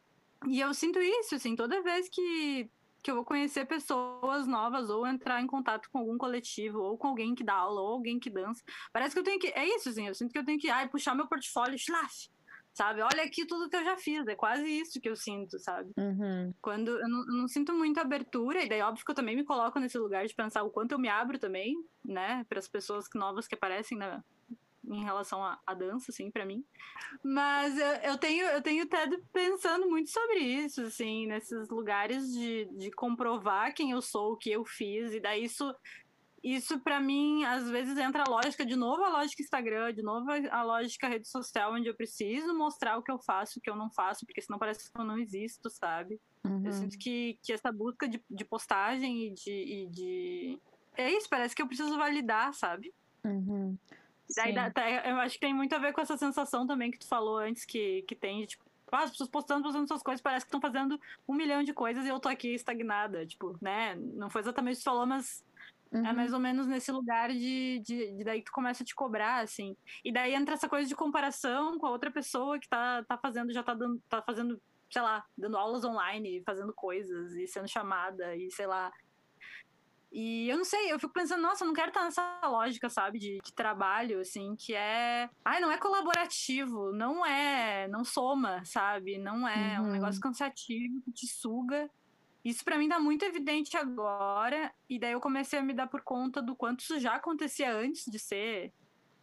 [0.47, 2.69] E eu sinto isso, assim, toda vez que,
[3.03, 7.09] que eu vou conhecer pessoas novas ou entrar em contato com algum coletivo ou com
[7.09, 9.49] alguém que dá aula ou alguém que dança, parece que eu tenho que.
[9.49, 12.29] É isso, assim, eu sinto que eu tenho que ai, puxar meu portfólio, schlaf,
[12.75, 13.03] sabe?
[13.03, 15.91] Olha aqui tudo que eu já fiz, é quase isso que eu sinto, sabe?
[15.97, 16.53] Uhum.
[16.61, 19.45] Quando eu não, eu não, sinto muita abertura, e daí óbvio que eu também me
[19.45, 23.07] coloco nesse lugar de pensar o quanto eu me abro também, né, para as pessoas
[23.15, 24.23] novas que aparecem na,
[24.85, 26.65] em relação à, dança, assim, para mim.
[27.23, 32.69] Mas eu, eu, tenho, eu tenho até pensando muito sobre isso, assim, nesses lugares de,
[32.73, 35.75] de comprovar quem eu sou, o que eu fiz, e daí isso.
[36.43, 40.29] Isso, para mim, às vezes entra a lógica, de novo a lógica Instagram, de novo
[40.51, 43.77] a lógica rede social, onde eu preciso mostrar o que eu faço, o que eu
[43.77, 46.21] não faço, porque senão parece que eu não existo, sabe?
[46.45, 46.67] Uhum.
[46.67, 50.59] Eu sinto que, que essa busca de, de postagem e de, e de.
[50.97, 52.93] É isso, parece que eu preciso validar, sabe?
[53.25, 53.79] Uhum.
[54.37, 57.07] Daí, tá, eu acho que tem muito a ver com essa sensação também que tu
[57.07, 60.49] falou antes, que, que tem, tipo, ah, as pessoas postando, postando suas coisas, parece que
[60.49, 63.25] estão fazendo um milhão de coisas e eu tô aqui estagnada.
[63.25, 63.95] Tipo, né?
[63.95, 65.43] Não foi exatamente o que tu falou, mas
[65.93, 66.07] uhum.
[66.07, 68.95] é mais ou menos nesse lugar de, de, de, daí que tu começa a te
[68.95, 69.77] cobrar, assim.
[70.05, 73.53] E daí entra essa coisa de comparação com a outra pessoa que tá, tá fazendo,
[73.53, 78.35] já tá dando, tá fazendo, sei lá, dando aulas online, fazendo coisas e sendo chamada
[78.37, 78.93] e sei lá.
[80.13, 83.19] E eu não sei, eu fico pensando, nossa, eu não quero estar nessa lógica, sabe,
[83.19, 85.29] de, de trabalho, assim, que é.
[85.43, 87.89] Ai, não é colaborativo, não é.
[87.89, 89.17] Não soma, sabe?
[89.17, 89.77] Não é.
[89.77, 89.91] É um uhum.
[89.91, 91.89] negócio cansativo que te suga.
[92.45, 94.73] Isso para mim tá muito evidente agora.
[94.89, 98.05] E daí eu comecei a me dar por conta do quanto isso já acontecia antes
[98.11, 98.73] de ser,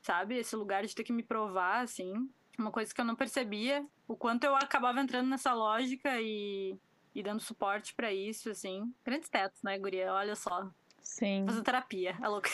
[0.02, 0.38] sabe?
[0.38, 2.14] Esse lugar de ter que me provar, assim.
[2.58, 3.86] Uma coisa que eu não percebia.
[4.08, 6.78] O quanto eu acabava entrando nessa lógica e
[7.14, 8.94] e dando suporte para isso, assim.
[9.04, 10.14] Grandes tetos, né, Guria?
[10.14, 10.72] Olha só.
[11.10, 11.44] Sim.
[11.46, 12.48] Fazendo terapia, é louco.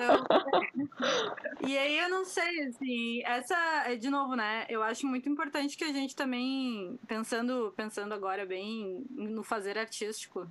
[0.00, 1.68] eu...
[1.68, 4.66] e aí eu não sei, assim, essa, de novo, né?
[4.70, 10.50] Eu acho muito importante que a gente também, pensando, pensando agora bem no fazer artístico,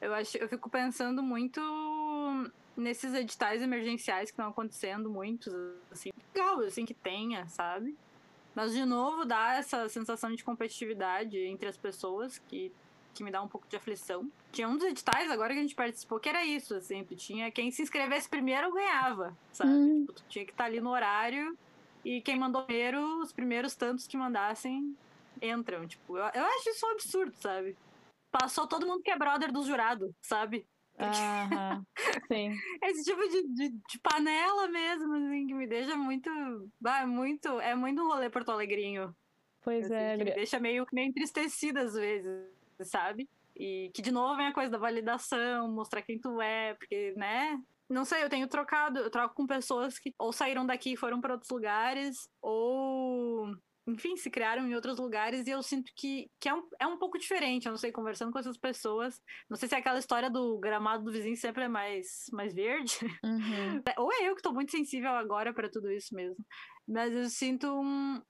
[0.00, 1.60] eu acho, eu fico pensando muito
[2.76, 5.52] nesses editais emergenciais que estão acontecendo, muitos,
[5.90, 7.96] assim, legal, assim, que tenha, sabe?
[8.54, 12.72] Mas, de novo, dá essa sensação de competitividade entre as pessoas que,
[13.12, 14.30] que me dá um pouco de aflição.
[14.50, 17.70] Tinha um dos editais agora que a gente participou que era isso, assim, tinha quem
[17.70, 19.70] se inscrevesse primeiro ganhava, sabe?
[19.70, 20.00] Hum.
[20.00, 21.56] Tipo, tu tinha que estar tá ali no horário
[22.04, 24.96] e quem mandou primeiro, os primeiros tantos que mandassem
[25.40, 25.86] entram.
[25.86, 27.76] Tipo, eu, eu acho isso um absurdo, sabe?
[28.30, 30.66] Passou todo mundo que é brother do jurado, sabe?
[30.98, 31.84] Aham,
[32.30, 32.54] sim.
[32.82, 36.30] Esse tipo de, de, de, panela mesmo, assim, que me deixa muito.
[36.84, 39.14] Ah, muito é muito um rolê Porto Alegrinho.
[39.62, 40.16] Pois assim, é.
[40.16, 42.50] Que me deixa meio, meio entristecida às vezes,
[42.84, 43.28] sabe?
[43.56, 47.60] E que de novo vem a coisa da validação, mostrar quem tu é, porque, né?
[47.88, 51.20] Não sei, eu tenho trocado, eu troco com pessoas que ou saíram daqui e foram
[51.20, 53.54] para outros lugares, ou
[53.86, 56.96] enfim, se criaram em outros lugares e eu sinto que, que é, um, é um
[56.96, 59.20] pouco diferente, eu não sei, conversando com essas pessoas.
[59.50, 62.96] Não sei se é aquela história do gramado do vizinho sempre é mais, mais verde.
[63.24, 63.82] Uhum.
[63.98, 66.44] Ou é eu que tô muito sensível agora para tudo isso mesmo.
[66.86, 68.22] Mas eu sinto um,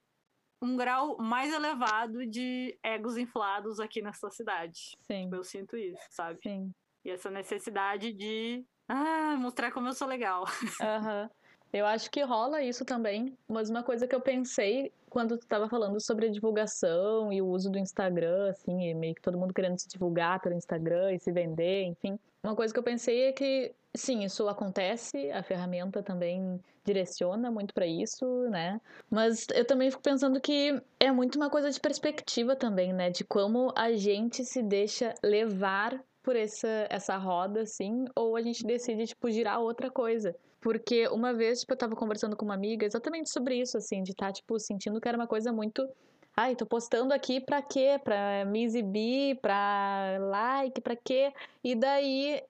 [0.63, 4.97] um grau mais elevado de egos inflados aqui nessa cidade.
[5.01, 5.29] Sim.
[5.33, 6.39] Eu sinto isso, sabe?
[6.43, 6.73] Sim.
[7.05, 10.45] E essa necessidade de ah, mostrar como eu sou legal.
[10.81, 11.23] Aham.
[11.25, 11.43] Uhum.
[11.73, 15.71] Eu acho que rola isso também, mas uma coisa que eu pensei quando tu estava
[15.71, 19.55] falando sobre a divulgação e o uso do Instagram, assim, e meio que todo mundo
[19.55, 22.19] querendo se divulgar pelo Instagram e se vender, enfim.
[22.45, 27.73] Uma coisa que eu pensei é que, sim, isso acontece, a ferramenta também direciona muito
[27.73, 28.81] para isso, né?
[29.11, 33.11] Mas eu também fico pensando que é muito uma coisa de perspectiva também, né?
[33.11, 38.65] De como a gente se deixa levar por essa, essa roda, assim, ou a gente
[38.65, 40.35] decide, tipo, girar outra coisa.
[40.61, 44.13] Porque uma vez, tipo, eu tava conversando com uma amiga exatamente sobre isso, assim, de
[44.13, 45.89] estar, tá, tipo, sentindo que era uma coisa muito.
[46.37, 48.01] Ai, tô postando aqui pra quê?
[48.03, 51.33] Pra me exibir, pra like, pra quê?
[51.65, 52.43] E daí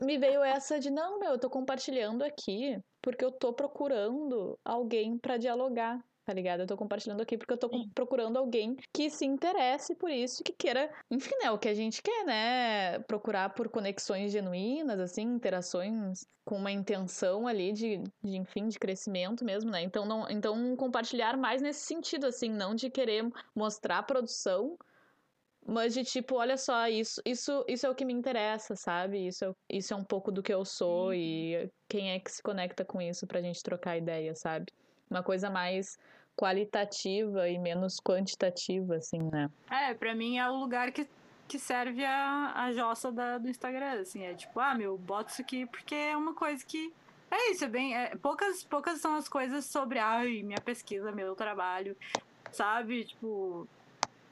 [0.00, 5.18] me veio essa de, não, meu, eu tô compartilhando aqui porque eu tô procurando alguém
[5.18, 6.60] para dialogar tá ligado?
[6.60, 7.90] Eu tô compartilhando aqui porque eu tô Sim.
[7.94, 11.74] procurando alguém que se interesse por isso e que queira, enfim, é o que a
[11.74, 12.98] gente quer, né?
[13.00, 19.44] Procurar por conexões genuínas, assim, interações com uma intenção ali de, de enfim, de crescimento
[19.44, 19.82] mesmo, né?
[19.82, 24.78] Então, não, então compartilhar mais nesse sentido, assim, não de querer mostrar a produção,
[25.66, 29.26] mas de tipo, olha só, isso, isso, isso é o que me interessa, sabe?
[29.26, 31.14] Isso é, isso é um pouco do que eu sou uhum.
[31.14, 34.66] e quem é que se conecta com isso pra gente trocar ideia, sabe?
[35.10, 35.98] Uma coisa mais
[36.36, 39.50] qualitativa e menos quantitativa, assim, né?
[39.70, 41.08] É, pra mim é o lugar que,
[41.48, 44.22] que serve a, a jossa da, do Instagram, assim.
[44.22, 46.92] É tipo, ah, meu, boto isso aqui porque é uma coisa que.
[47.30, 47.96] É isso, é bem.
[47.96, 51.96] É, poucas, poucas são as coisas sobre, ai, minha pesquisa, meu trabalho,
[52.52, 53.04] sabe?
[53.04, 53.66] Tipo,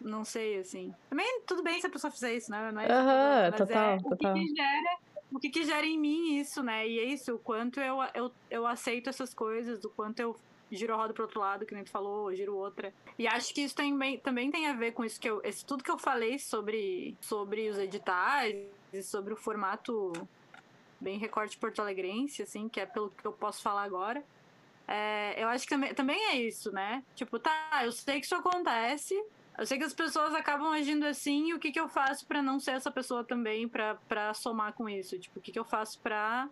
[0.02, 0.94] não sei, assim.
[1.08, 2.70] Também tudo bem se a pessoa fizer isso, né?
[2.72, 4.32] Não é Aham, uhum, total, é, total.
[4.32, 4.98] O que, que gera,
[5.32, 6.86] o que, que gera em mim isso, né?
[6.86, 10.36] E é isso, o quanto eu, eu, eu aceito essas coisas, o quanto eu
[10.70, 12.92] giro a roda pro outro lado, que nem tu falou, giro outra.
[13.18, 15.40] E acho que isso também, também tem a ver com isso que eu.
[15.44, 18.56] Esse, tudo que eu falei sobre, sobre os editais
[18.92, 20.12] e sobre o formato
[21.00, 24.22] bem recorte porto-alegrense, assim, que é pelo que eu posso falar agora.
[24.86, 27.02] É, eu acho que também, também é isso, né?
[27.14, 29.14] Tipo, tá, eu sei que isso acontece,
[29.58, 32.42] eu sei que as pessoas acabam agindo assim, e o que, que eu faço para
[32.42, 35.18] não ser essa pessoa também, para somar com isso?
[35.18, 36.48] Tipo, o que, que eu faço pra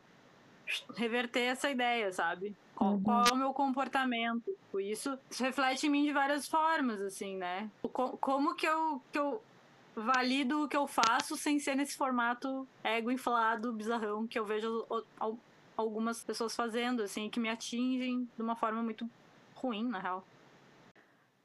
[0.94, 2.54] reverter essa ideia, sabe?
[2.74, 3.02] Qual, uhum.
[3.02, 4.56] qual, é o meu comportamento?
[4.78, 7.70] Isso, isso reflete em mim de várias formas, assim, né?
[7.92, 9.42] Como que eu, que eu
[9.94, 14.86] valido o que eu faço sem ser nesse formato ego inflado, bizarrão, que eu vejo
[15.76, 19.08] algumas pessoas fazendo, assim, que me atingem de uma forma muito
[19.54, 20.24] ruim, na real.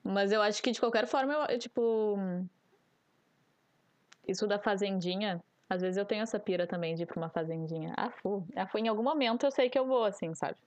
[0.05, 2.17] Mas eu acho que de qualquer forma, eu, tipo.
[4.27, 7.93] Isso da fazendinha às vezes eu tenho essa pira também de ir pra uma fazendinha.
[7.97, 8.45] Ah, fu.
[8.55, 8.77] Ah, fu.
[8.77, 10.57] Em algum momento eu sei que eu vou, assim, sabe?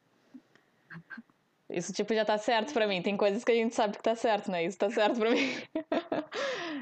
[1.70, 3.02] Isso, tipo, já tá certo pra mim.
[3.02, 4.64] Tem coisas que a gente sabe que tá certo, né?
[4.64, 5.38] Isso tá certo pra mim.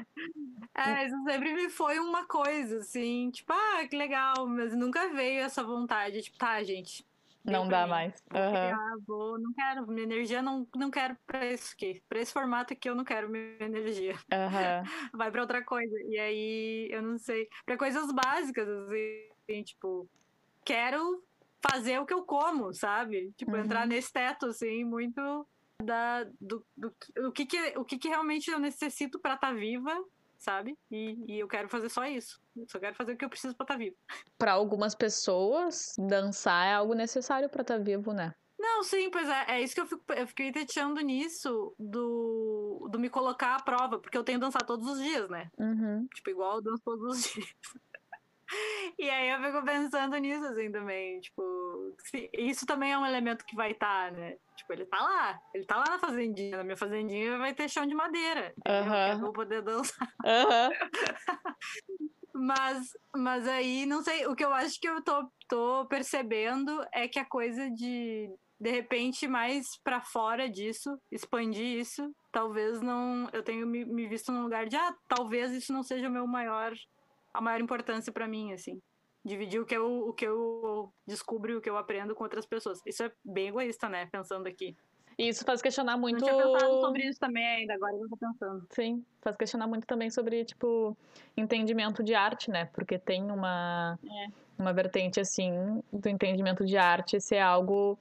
[0.79, 5.41] É, isso sempre me foi uma coisa, assim, tipo, ah, que legal, mas nunca veio
[5.41, 7.03] essa vontade, tipo, tá, gente,
[7.51, 7.89] não dá mim.
[7.89, 8.13] mais.
[8.33, 8.51] Uhum.
[8.51, 12.01] criar, vou, não quero, minha energia não, não quero pra isso aqui.
[12.07, 14.13] Pra esse formato aqui eu não quero minha energia.
[14.13, 14.83] Uhum.
[15.13, 15.95] Vai pra outra coisa.
[16.09, 17.47] E aí, eu não sei.
[17.65, 20.09] Pra coisas básicas, assim, tipo,
[20.65, 21.23] quero
[21.61, 23.31] fazer o que eu como, sabe?
[23.37, 23.63] Tipo, uhum.
[23.63, 25.47] entrar nesse teto, assim, muito
[25.81, 29.53] da, do, do, do, que, que, o que, que realmente eu necessito para estar tá
[29.53, 29.95] viva
[30.37, 30.77] sabe?
[30.91, 32.39] E, e, eu quero fazer só isso.
[32.55, 33.95] Eu só quero fazer o que eu preciso pra estar tá vivo.
[34.37, 38.33] Para algumas pessoas, dançar é algo necessário para estar tá vivo, né?
[38.59, 39.45] Não, sim, pois é.
[39.47, 43.99] É isso que eu, fico, eu fiquei teteando nisso do, do me colocar à prova,
[43.99, 45.49] porque eu tenho dançar todos os dias, né?
[45.57, 46.07] Uhum.
[46.13, 47.47] Tipo, igual eu danço todos os dias.
[48.97, 51.19] E aí eu fico pensando nisso, assim, também.
[51.19, 51.95] Tipo,
[52.33, 54.37] isso também é um elemento que vai estar, tá, né?
[54.55, 55.39] Tipo, ele tá lá.
[55.53, 56.57] Ele tá lá na fazendinha.
[56.57, 58.53] Na minha fazendinha vai ter chão de madeira.
[58.67, 59.11] Uhum.
[59.11, 60.07] Eu vou poder dançar.
[60.25, 60.69] Uhum.
[62.33, 64.25] mas, mas aí, não sei.
[64.27, 68.71] O que eu acho que eu tô, tô percebendo é que a coisa de de
[68.71, 73.29] repente, mais para fora disso, expandir isso, talvez não.
[73.31, 76.25] Eu tenho me, me, visto num lugar de, ah, talvez isso não seja o meu
[76.25, 76.73] maior
[77.37, 78.79] a maior importância para mim, assim.
[79.23, 82.45] Dividir o que, eu, o que eu descubro e o que eu aprendo com outras
[82.45, 82.79] pessoas.
[82.85, 84.07] Isso é bem egoísta, né?
[84.11, 84.75] Pensando aqui.
[85.17, 86.19] E isso faz questionar muito.
[86.19, 88.67] Não tinha pensado sobre isso também ainda, agora eu tô pensando.
[88.71, 90.95] Sim, faz questionar muito também sobre, tipo,
[91.35, 92.65] entendimento de arte, né?
[92.65, 94.27] Porque tem uma, É.
[94.57, 97.97] uma vertente, assim, do entendimento de arte ser algo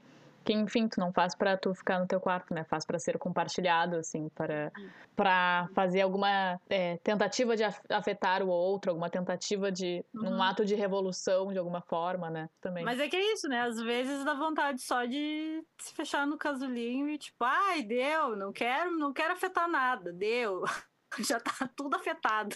[0.47, 2.64] que, enfim, tu não faz pra tu ficar no teu quarto, né?
[2.64, 4.72] Faz pra ser compartilhado, assim, para
[5.16, 10.42] para fazer alguma é, tentativa de af- afetar o outro, alguma tentativa de Uhum.
[10.42, 12.49] ato de revolução de alguma forma, né?
[12.61, 12.84] Também.
[12.84, 13.62] Mas é que é isso, né?
[13.62, 18.53] Às vezes dá vontade só de se fechar no casulinho e tipo, ai, deu, não
[18.53, 20.62] quero, não quero afetar nada, deu.
[21.18, 22.55] Já tá tudo afetado.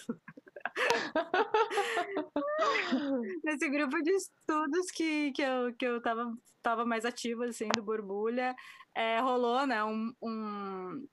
[3.45, 7.83] Nesse grupo de estudos que, que, eu, que eu tava, tava mais ativa, assim, do
[7.83, 8.55] Borbulha,
[8.95, 11.07] é, rolou, né, um, um,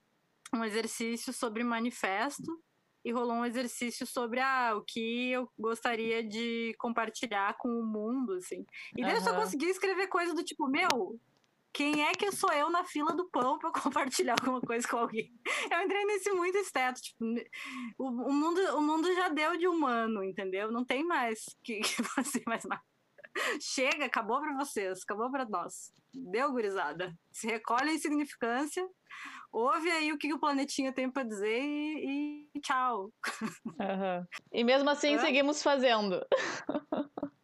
[0.55, 2.61] um exercício sobre manifesto
[3.03, 8.33] e rolou um exercício sobre ah, o que eu gostaria de compartilhar com o mundo,
[8.33, 8.65] assim.
[8.97, 11.17] E daí eu só consegui escrever coisa do tipo, meu,
[11.77, 13.69] quem é que sou eu na fila do pão pra
[14.19, 15.31] compartilhar alguma coisa com alguém?
[15.71, 17.23] Eu entrei nesse muito esteto, tipo,
[17.99, 20.71] o, o mundo, o mundo já deu de humano, entendeu?
[20.71, 22.81] Não tem mais que, que fazer mais nada.
[23.61, 25.91] Chega, acabou pra vocês, acabou pra nós.
[26.11, 27.13] Deu, gurizada.
[27.31, 28.83] Se recolhe a insignificância,
[29.51, 33.11] ouve aí o que o planetinha tem pra dizer e, e tchau.
[33.79, 34.25] Aham.
[34.51, 36.25] E mesmo assim seguimos fazendo.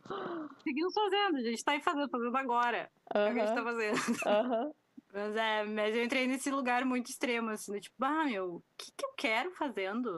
[0.64, 2.90] Seguimos fazendo, a gente tá aí fazendo, fazendo agora.
[3.14, 3.98] É o que a gente tá fazendo.
[4.26, 4.72] Aham.
[5.14, 8.64] Mas é, mas eu entrei nesse lugar muito extremo, assim, do tipo, ah, meu, o
[8.76, 10.10] que, que eu quero fazendo?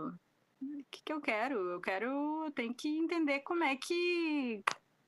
[0.62, 1.60] O que, que eu quero?
[1.70, 2.46] Eu quero.
[2.46, 4.64] Eu tenho que entender como é que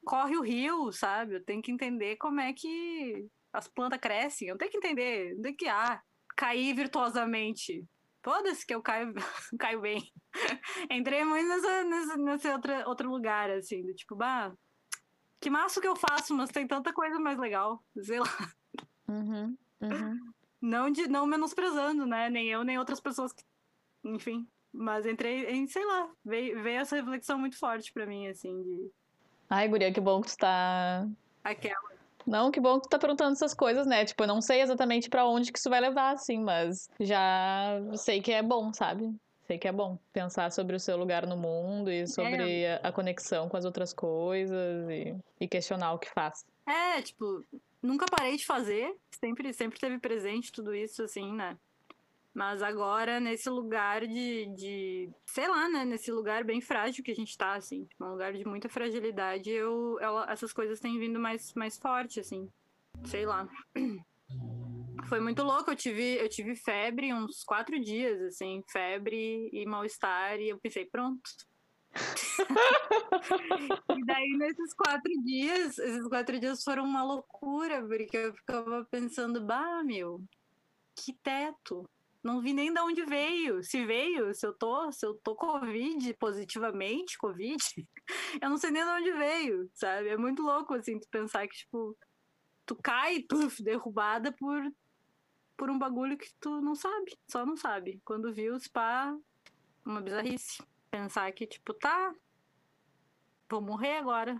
[0.06, 1.36] corre o rio, sabe?
[1.36, 4.50] Eu tenho que entender como é que as plantas crescem.
[4.50, 5.36] Eu tenho que entender.
[5.36, 6.02] Não tem que, ah,
[6.36, 7.86] cair virtuosamente.
[8.24, 9.14] Foda-se que eu caio,
[9.60, 10.04] caio bem.
[10.92, 14.54] Entrei muito nessa, nessa, nesse outra, outro lugar, assim, do tipo, bah,
[15.40, 17.84] que massa que eu faço, mas tem tanta coisa mais legal.
[18.02, 18.54] Sei lá.
[19.08, 19.58] Uhum.
[19.82, 20.34] Uhum.
[20.62, 22.30] Não, de, não menosprezando, né?
[22.30, 23.44] Nem eu, nem outras pessoas que.
[24.04, 24.48] Enfim.
[24.74, 28.92] Mas entrei em, sei lá, veio, veio essa reflexão muito forte pra mim, assim, de.
[29.50, 31.08] Ai, guria, que bom que tu tá.
[31.44, 31.98] Aquela.
[32.26, 34.04] Não, que bom que tu tá perguntando essas coisas, né?
[34.04, 38.22] Tipo, eu não sei exatamente pra onde que isso vai levar, assim, mas já sei
[38.22, 39.16] que é bom, sabe?
[39.48, 42.92] Sei que é bom pensar sobre o seu lugar no mundo e sobre a, a
[42.92, 46.46] conexão com as outras coisas e, e questionar o que faz.
[46.66, 47.46] É, tipo,
[47.82, 48.94] nunca parei de fazer.
[49.10, 51.58] Sempre, sempre teve presente tudo isso, assim, né?
[52.34, 55.10] Mas agora, nesse lugar de, de.
[55.26, 55.86] Sei lá, né?
[55.86, 57.86] Nesse lugar bem frágil que a gente tá, assim.
[57.86, 62.20] Tipo, um lugar de muita fragilidade, eu, ela- essas coisas têm vindo mais, mais forte,
[62.20, 62.48] assim.
[63.06, 63.48] Sei lá.
[65.06, 65.72] Foi muito louco.
[65.72, 68.64] Eu tive, eu tive febre uns quatro dias, assim.
[68.72, 70.40] Febre e mal-estar.
[70.40, 71.22] E eu pensei, pronto.
[73.98, 79.46] e daí, nesses quatro dias, esses quatro dias foram uma loucura, porque eu ficava pensando,
[79.46, 80.22] bah, meu,
[80.96, 81.88] que teto.
[82.24, 83.64] Não vi nem de onde veio.
[83.64, 87.64] Se veio, se eu tô, se eu tô Covid, positivamente, Covid,
[88.42, 90.10] eu não sei nem de onde veio, sabe?
[90.10, 91.98] É muito louco, assim, tu pensar que, tipo,
[92.66, 94.62] tu cai, puf, derrubada por,
[95.58, 98.00] por um bagulho que tu não sabe, só não sabe.
[98.06, 99.18] Quando viu, pá,
[99.84, 100.64] uma bizarrice.
[100.92, 102.14] Pensar que, tipo, tá,
[103.50, 104.40] vou morrer agora.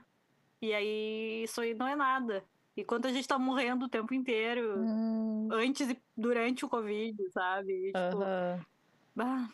[0.62, 2.46] E aí, isso aí não é nada.
[2.76, 7.18] E quanto a gente tá morrendo o tempo inteiro, Hum, antes e durante o Covid,
[7.32, 7.74] sabe?
[7.74, 8.66] E, tipo, aham.
[9.16, 9.50] bah.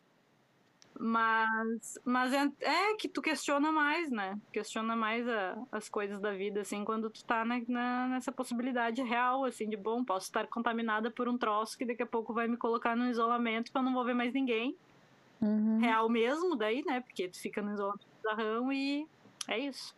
[0.99, 4.37] Mas, mas é, é que tu questiona mais, né?
[4.51, 9.01] Questiona mais a- as coisas da vida, assim, quando tu tá na- na- nessa possibilidade
[9.01, 12.47] real, assim, de bom, posso estar contaminada por um troço que daqui a pouco vai
[12.47, 14.75] me colocar no isolamento que eu não vou ver mais ninguém.
[15.41, 15.79] Uhum.
[15.79, 17.01] Real mesmo, daí, né?
[17.01, 19.05] Porque tu fica no isolamento bizarrão e
[19.49, 19.95] é isso.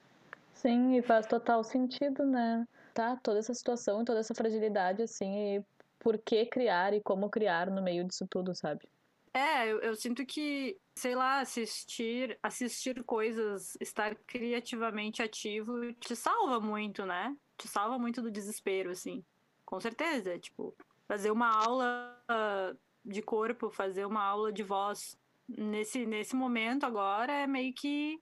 [0.53, 2.65] Sim, e faz total sentido, né?
[2.93, 5.63] Tá, toda essa situação, toda essa fragilidade, assim, e
[5.99, 8.87] por que criar e como criar no meio disso tudo, sabe?
[9.35, 16.61] É, eu, eu sinto que, sei lá, assistir, assistir coisas, estar criativamente ativo te salva
[16.61, 17.35] muito, né?
[17.57, 19.25] Te salva muito do desespero, assim.
[19.65, 20.73] Com certeza, tipo,
[21.05, 22.73] fazer uma aula ah,
[23.03, 25.17] de corpo, fazer uma aula de voz
[25.49, 28.17] nesse, nesse momento agora é meio que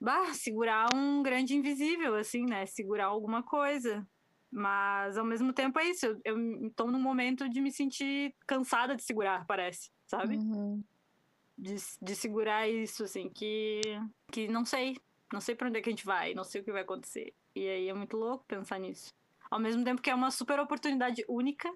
[0.00, 2.64] bah, segurar um grande invisível, assim, né?
[2.66, 4.06] Segurar alguma coisa.
[4.52, 8.94] Mas ao mesmo tempo é isso, eu, eu tô num momento de me sentir cansada
[8.94, 10.36] de segurar, parece, sabe?
[10.36, 10.82] Uhum.
[11.56, 13.80] de, de segurar isso, assim, que,
[14.30, 14.96] que não sei.
[15.32, 17.34] Não sei pra onde é que a gente vai, não sei o que vai acontecer.
[17.54, 19.12] E aí é muito louco pensar nisso.
[19.50, 21.72] Ao mesmo tempo que é uma super oportunidade única.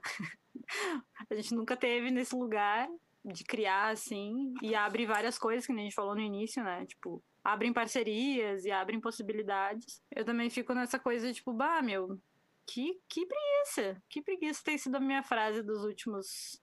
[1.31, 2.89] a gente nunca teve nesse lugar
[3.25, 6.87] de criar, assim, e abre várias coisas, que a gente falou no início, né?
[6.87, 10.03] Tipo, abrem parcerias e abrem possibilidades.
[10.15, 12.19] Eu também fico nessa coisa, tipo, bah, meu,
[12.67, 14.03] Que, que preguiça.
[14.09, 16.61] Que preguiça tem sido a minha frase dos últimos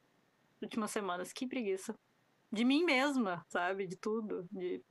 [0.62, 1.34] últimas semanas.
[1.34, 1.93] Que preguiça.
[2.51, 3.88] De mim mesma, sabe?
[3.88, 4.47] De tudo.
[4.51, 4.84] De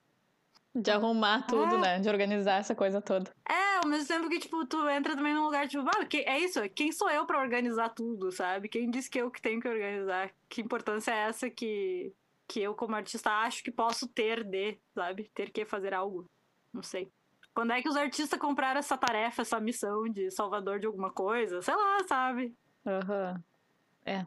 [0.75, 1.79] de arrumar tudo, é.
[1.79, 1.99] né?
[2.01, 3.31] De organizar essa coisa toda.
[3.49, 6.41] É, ao mesmo tempo que, tipo, tu entra também num lugar, tipo, ah, que, é
[6.41, 8.69] isso, quem sou eu para organizar tudo, sabe?
[8.69, 10.33] Quem disse que eu que tenho que organizar?
[10.49, 12.13] Que importância é essa que,
[12.49, 15.31] que eu, como artista, acho que posso ter de, sabe?
[15.33, 16.29] Ter que fazer algo.
[16.73, 17.09] Não sei.
[17.55, 21.63] Quando é que os artistas compraram essa tarefa, essa missão de salvador de alguma coisa?
[21.63, 22.53] Sei lá, sabe?
[22.85, 23.35] Aham.
[23.35, 23.43] Uhum.
[24.05, 24.27] É.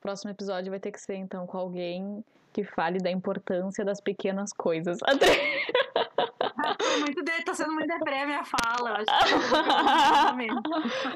[0.00, 4.52] Próximo episódio vai ter que ser, então, com alguém que fale da importância das pequenas
[4.52, 4.98] coisas.
[7.00, 8.98] muito de, tá sendo muito deprê a minha fala.
[8.98, 9.06] Acho
[10.36, 10.46] que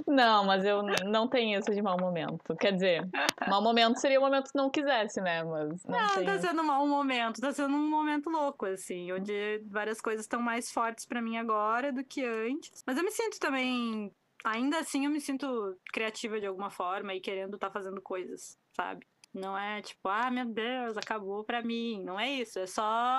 [0.10, 2.56] não, mas eu não tenho isso de mau momento.
[2.56, 3.08] Quer dizer,
[3.48, 5.42] mau momento seria o momento que não quisesse, né?
[5.44, 7.40] Mas não, não tá sendo um mau momento.
[7.40, 11.92] Tá sendo um momento louco, assim, onde várias coisas estão mais fortes para mim agora
[11.92, 12.82] do que antes.
[12.86, 14.12] Mas eu me sinto também
[14.44, 18.58] ainda assim eu me sinto criativa de alguma forma e querendo estar tá fazendo coisas,
[18.72, 19.06] sabe?
[19.32, 22.02] Não é tipo, ah, meu Deus, acabou pra mim.
[22.02, 23.16] Não é isso, é só.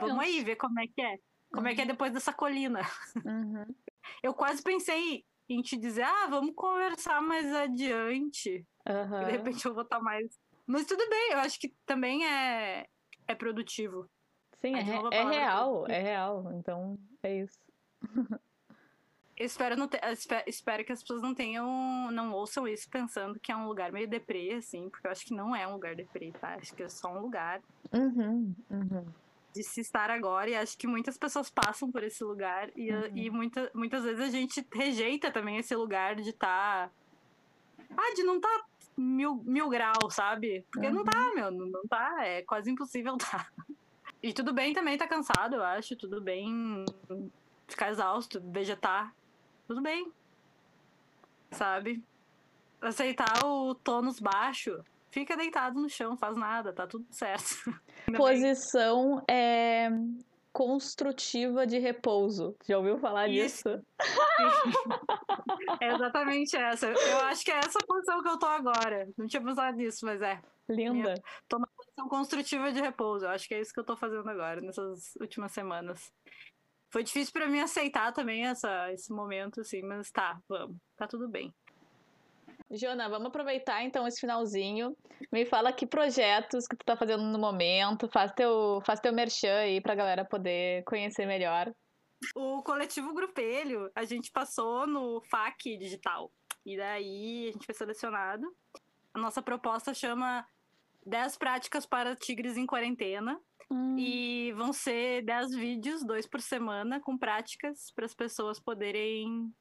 [0.00, 1.18] Vamos aí ver como é que é.
[1.52, 1.72] Como uhum.
[1.72, 1.88] é que é uhum.
[1.88, 2.80] depois dessa colina.
[3.24, 3.64] Uhum.
[4.22, 8.66] Eu quase pensei em te dizer, ah, vamos conversar mais adiante.
[8.86, 9.24] Uhum.
[9.24, 10.38] de repente eu vou estar tá mais.
[10.66, 12.86] Mas tudo bem, eu acho que também é,
[13.26, 14.08] é produtivo.
[14.60, 16.52] Sim, é, é real, é real.
[16.54, 17.58] Então, é isso.
[19.38, 20.00] espero, não ter,
[20.46, 24.08] espero que as pessoas não tenham, não ouçam isso pensando que é um lugar meio
[24.08, 26.54] deprê, assim, porque eu acho que não é um lugar deprê, tá?
[26.54, 27.60] Acho que é só um lugar
[27.92, 29.06] uhum, uhum.
[29.54, 33.16] de se estar agora, e acho que muitas pessoas passam por esse lugar, e, uhum.
[33.16, 36.88] e muita, muitas vezes a gente rejeita também esse lugar de estar.
[36.88, 36.92] Tá,
[37.96, 38.64] ah, de não estar tá
[38.96, 40.64] mil, mil graus, sabe?
[40.70, 41.34] Porque não tá, uhum.
[41.34, 43.48] meu, não, não tá, é quase impossível tá.
[44.20, 46.84] E tudo bem também tá cansado, eu acho, tudo bem
[47.68, 49.14] ficar exausto, vegetar,
[49.68, 50.10] tudo bem.
[51.52, 52.02] Sabe?
[52.80, 57.54] Aceitar o tônus baixo, fica deitado no chão, faz nada, tá tudo certo.
[58.16, 59.90] Posição é
[60.52, 62.56] construtiva de repouso.
[62.66, 63.68] Já ouviu falar Isso.
[63.68, 63.86] disso?
[65.80, 66.86] é exatamente essa.
[66.86, 69.08] Eu acho que é essa posição que eu tô agora.
[69.16, 70.40] Não tinha pensado nisso, mas é.
[70.68, 71.14] Linda.
[71.48, 73.26] Tô na posição construtiva de repouso.
[73.26, 76.12] Eu acho que é isso que eu tô fazendo agora, nessas últimas semanas.
[76.90, 81.28] Foi difícil para mim aceitar também essa, esse momento, assim, mas tá, vamos, tá tudo
[81.28, 81.54] bem.
[82.70, 84.96] Jona, vamos aproveitar então esse finalzinho.
[85.32, 89.60] Me fala que projetos que tu tá fazendo no momento, faz teu, faz teu merchan
[89.60, 91.72] aí pra galera poder conhecer melhor.
[92.34, 96.30] O coletivo Grupelho, a gente passou no FAC digital.
[96.66, 98.44] E daí a gente foi selecionado.
[99.14, 100.46] A nossa proposta chama
[101.06, 103.40] 10 práticas para tigres em quarentena.
[103.70, 103.96] Hum.
[103.98, 109.52] E vão ser 10 vídeos, dois por semana, com práticas para as pessoas poderem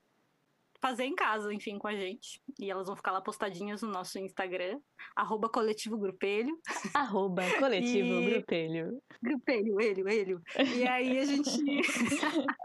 [0.80, 2.42] fazer em casa, enfim, com a gente.
[2.60, 4.80] E elas vão ficar lá postadinhas no nosso Instagram,
[5.16, 6.58] arroba coletivo grupelho.
[6.94, 8.30] Arroba coletivo e...
[8.30, 9.02] grupelho.
[9.22, 10.42] Grupelho, elho, elho.
[10.76, 11.50] E aí a gente...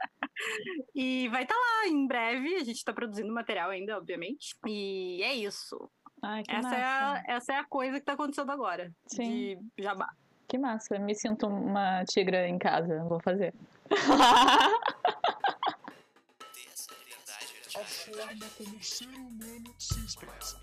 [0.95, 4.55] e vai estar tá lá em breve, a gente está produzindo material ainda, obviamente.
[4.66, 5.90] E é isso.
[6.22, 9.59] Ai, essa, é a, essa é a coisa que está acontecendo agora, Sim.
[9.76, 10.09] de jabá.
[10.49, 13.55] Que massa, me sinto uma tigra em casa, vou fazer.
[17.74, 20.61] A forma como o ser humano se expressa.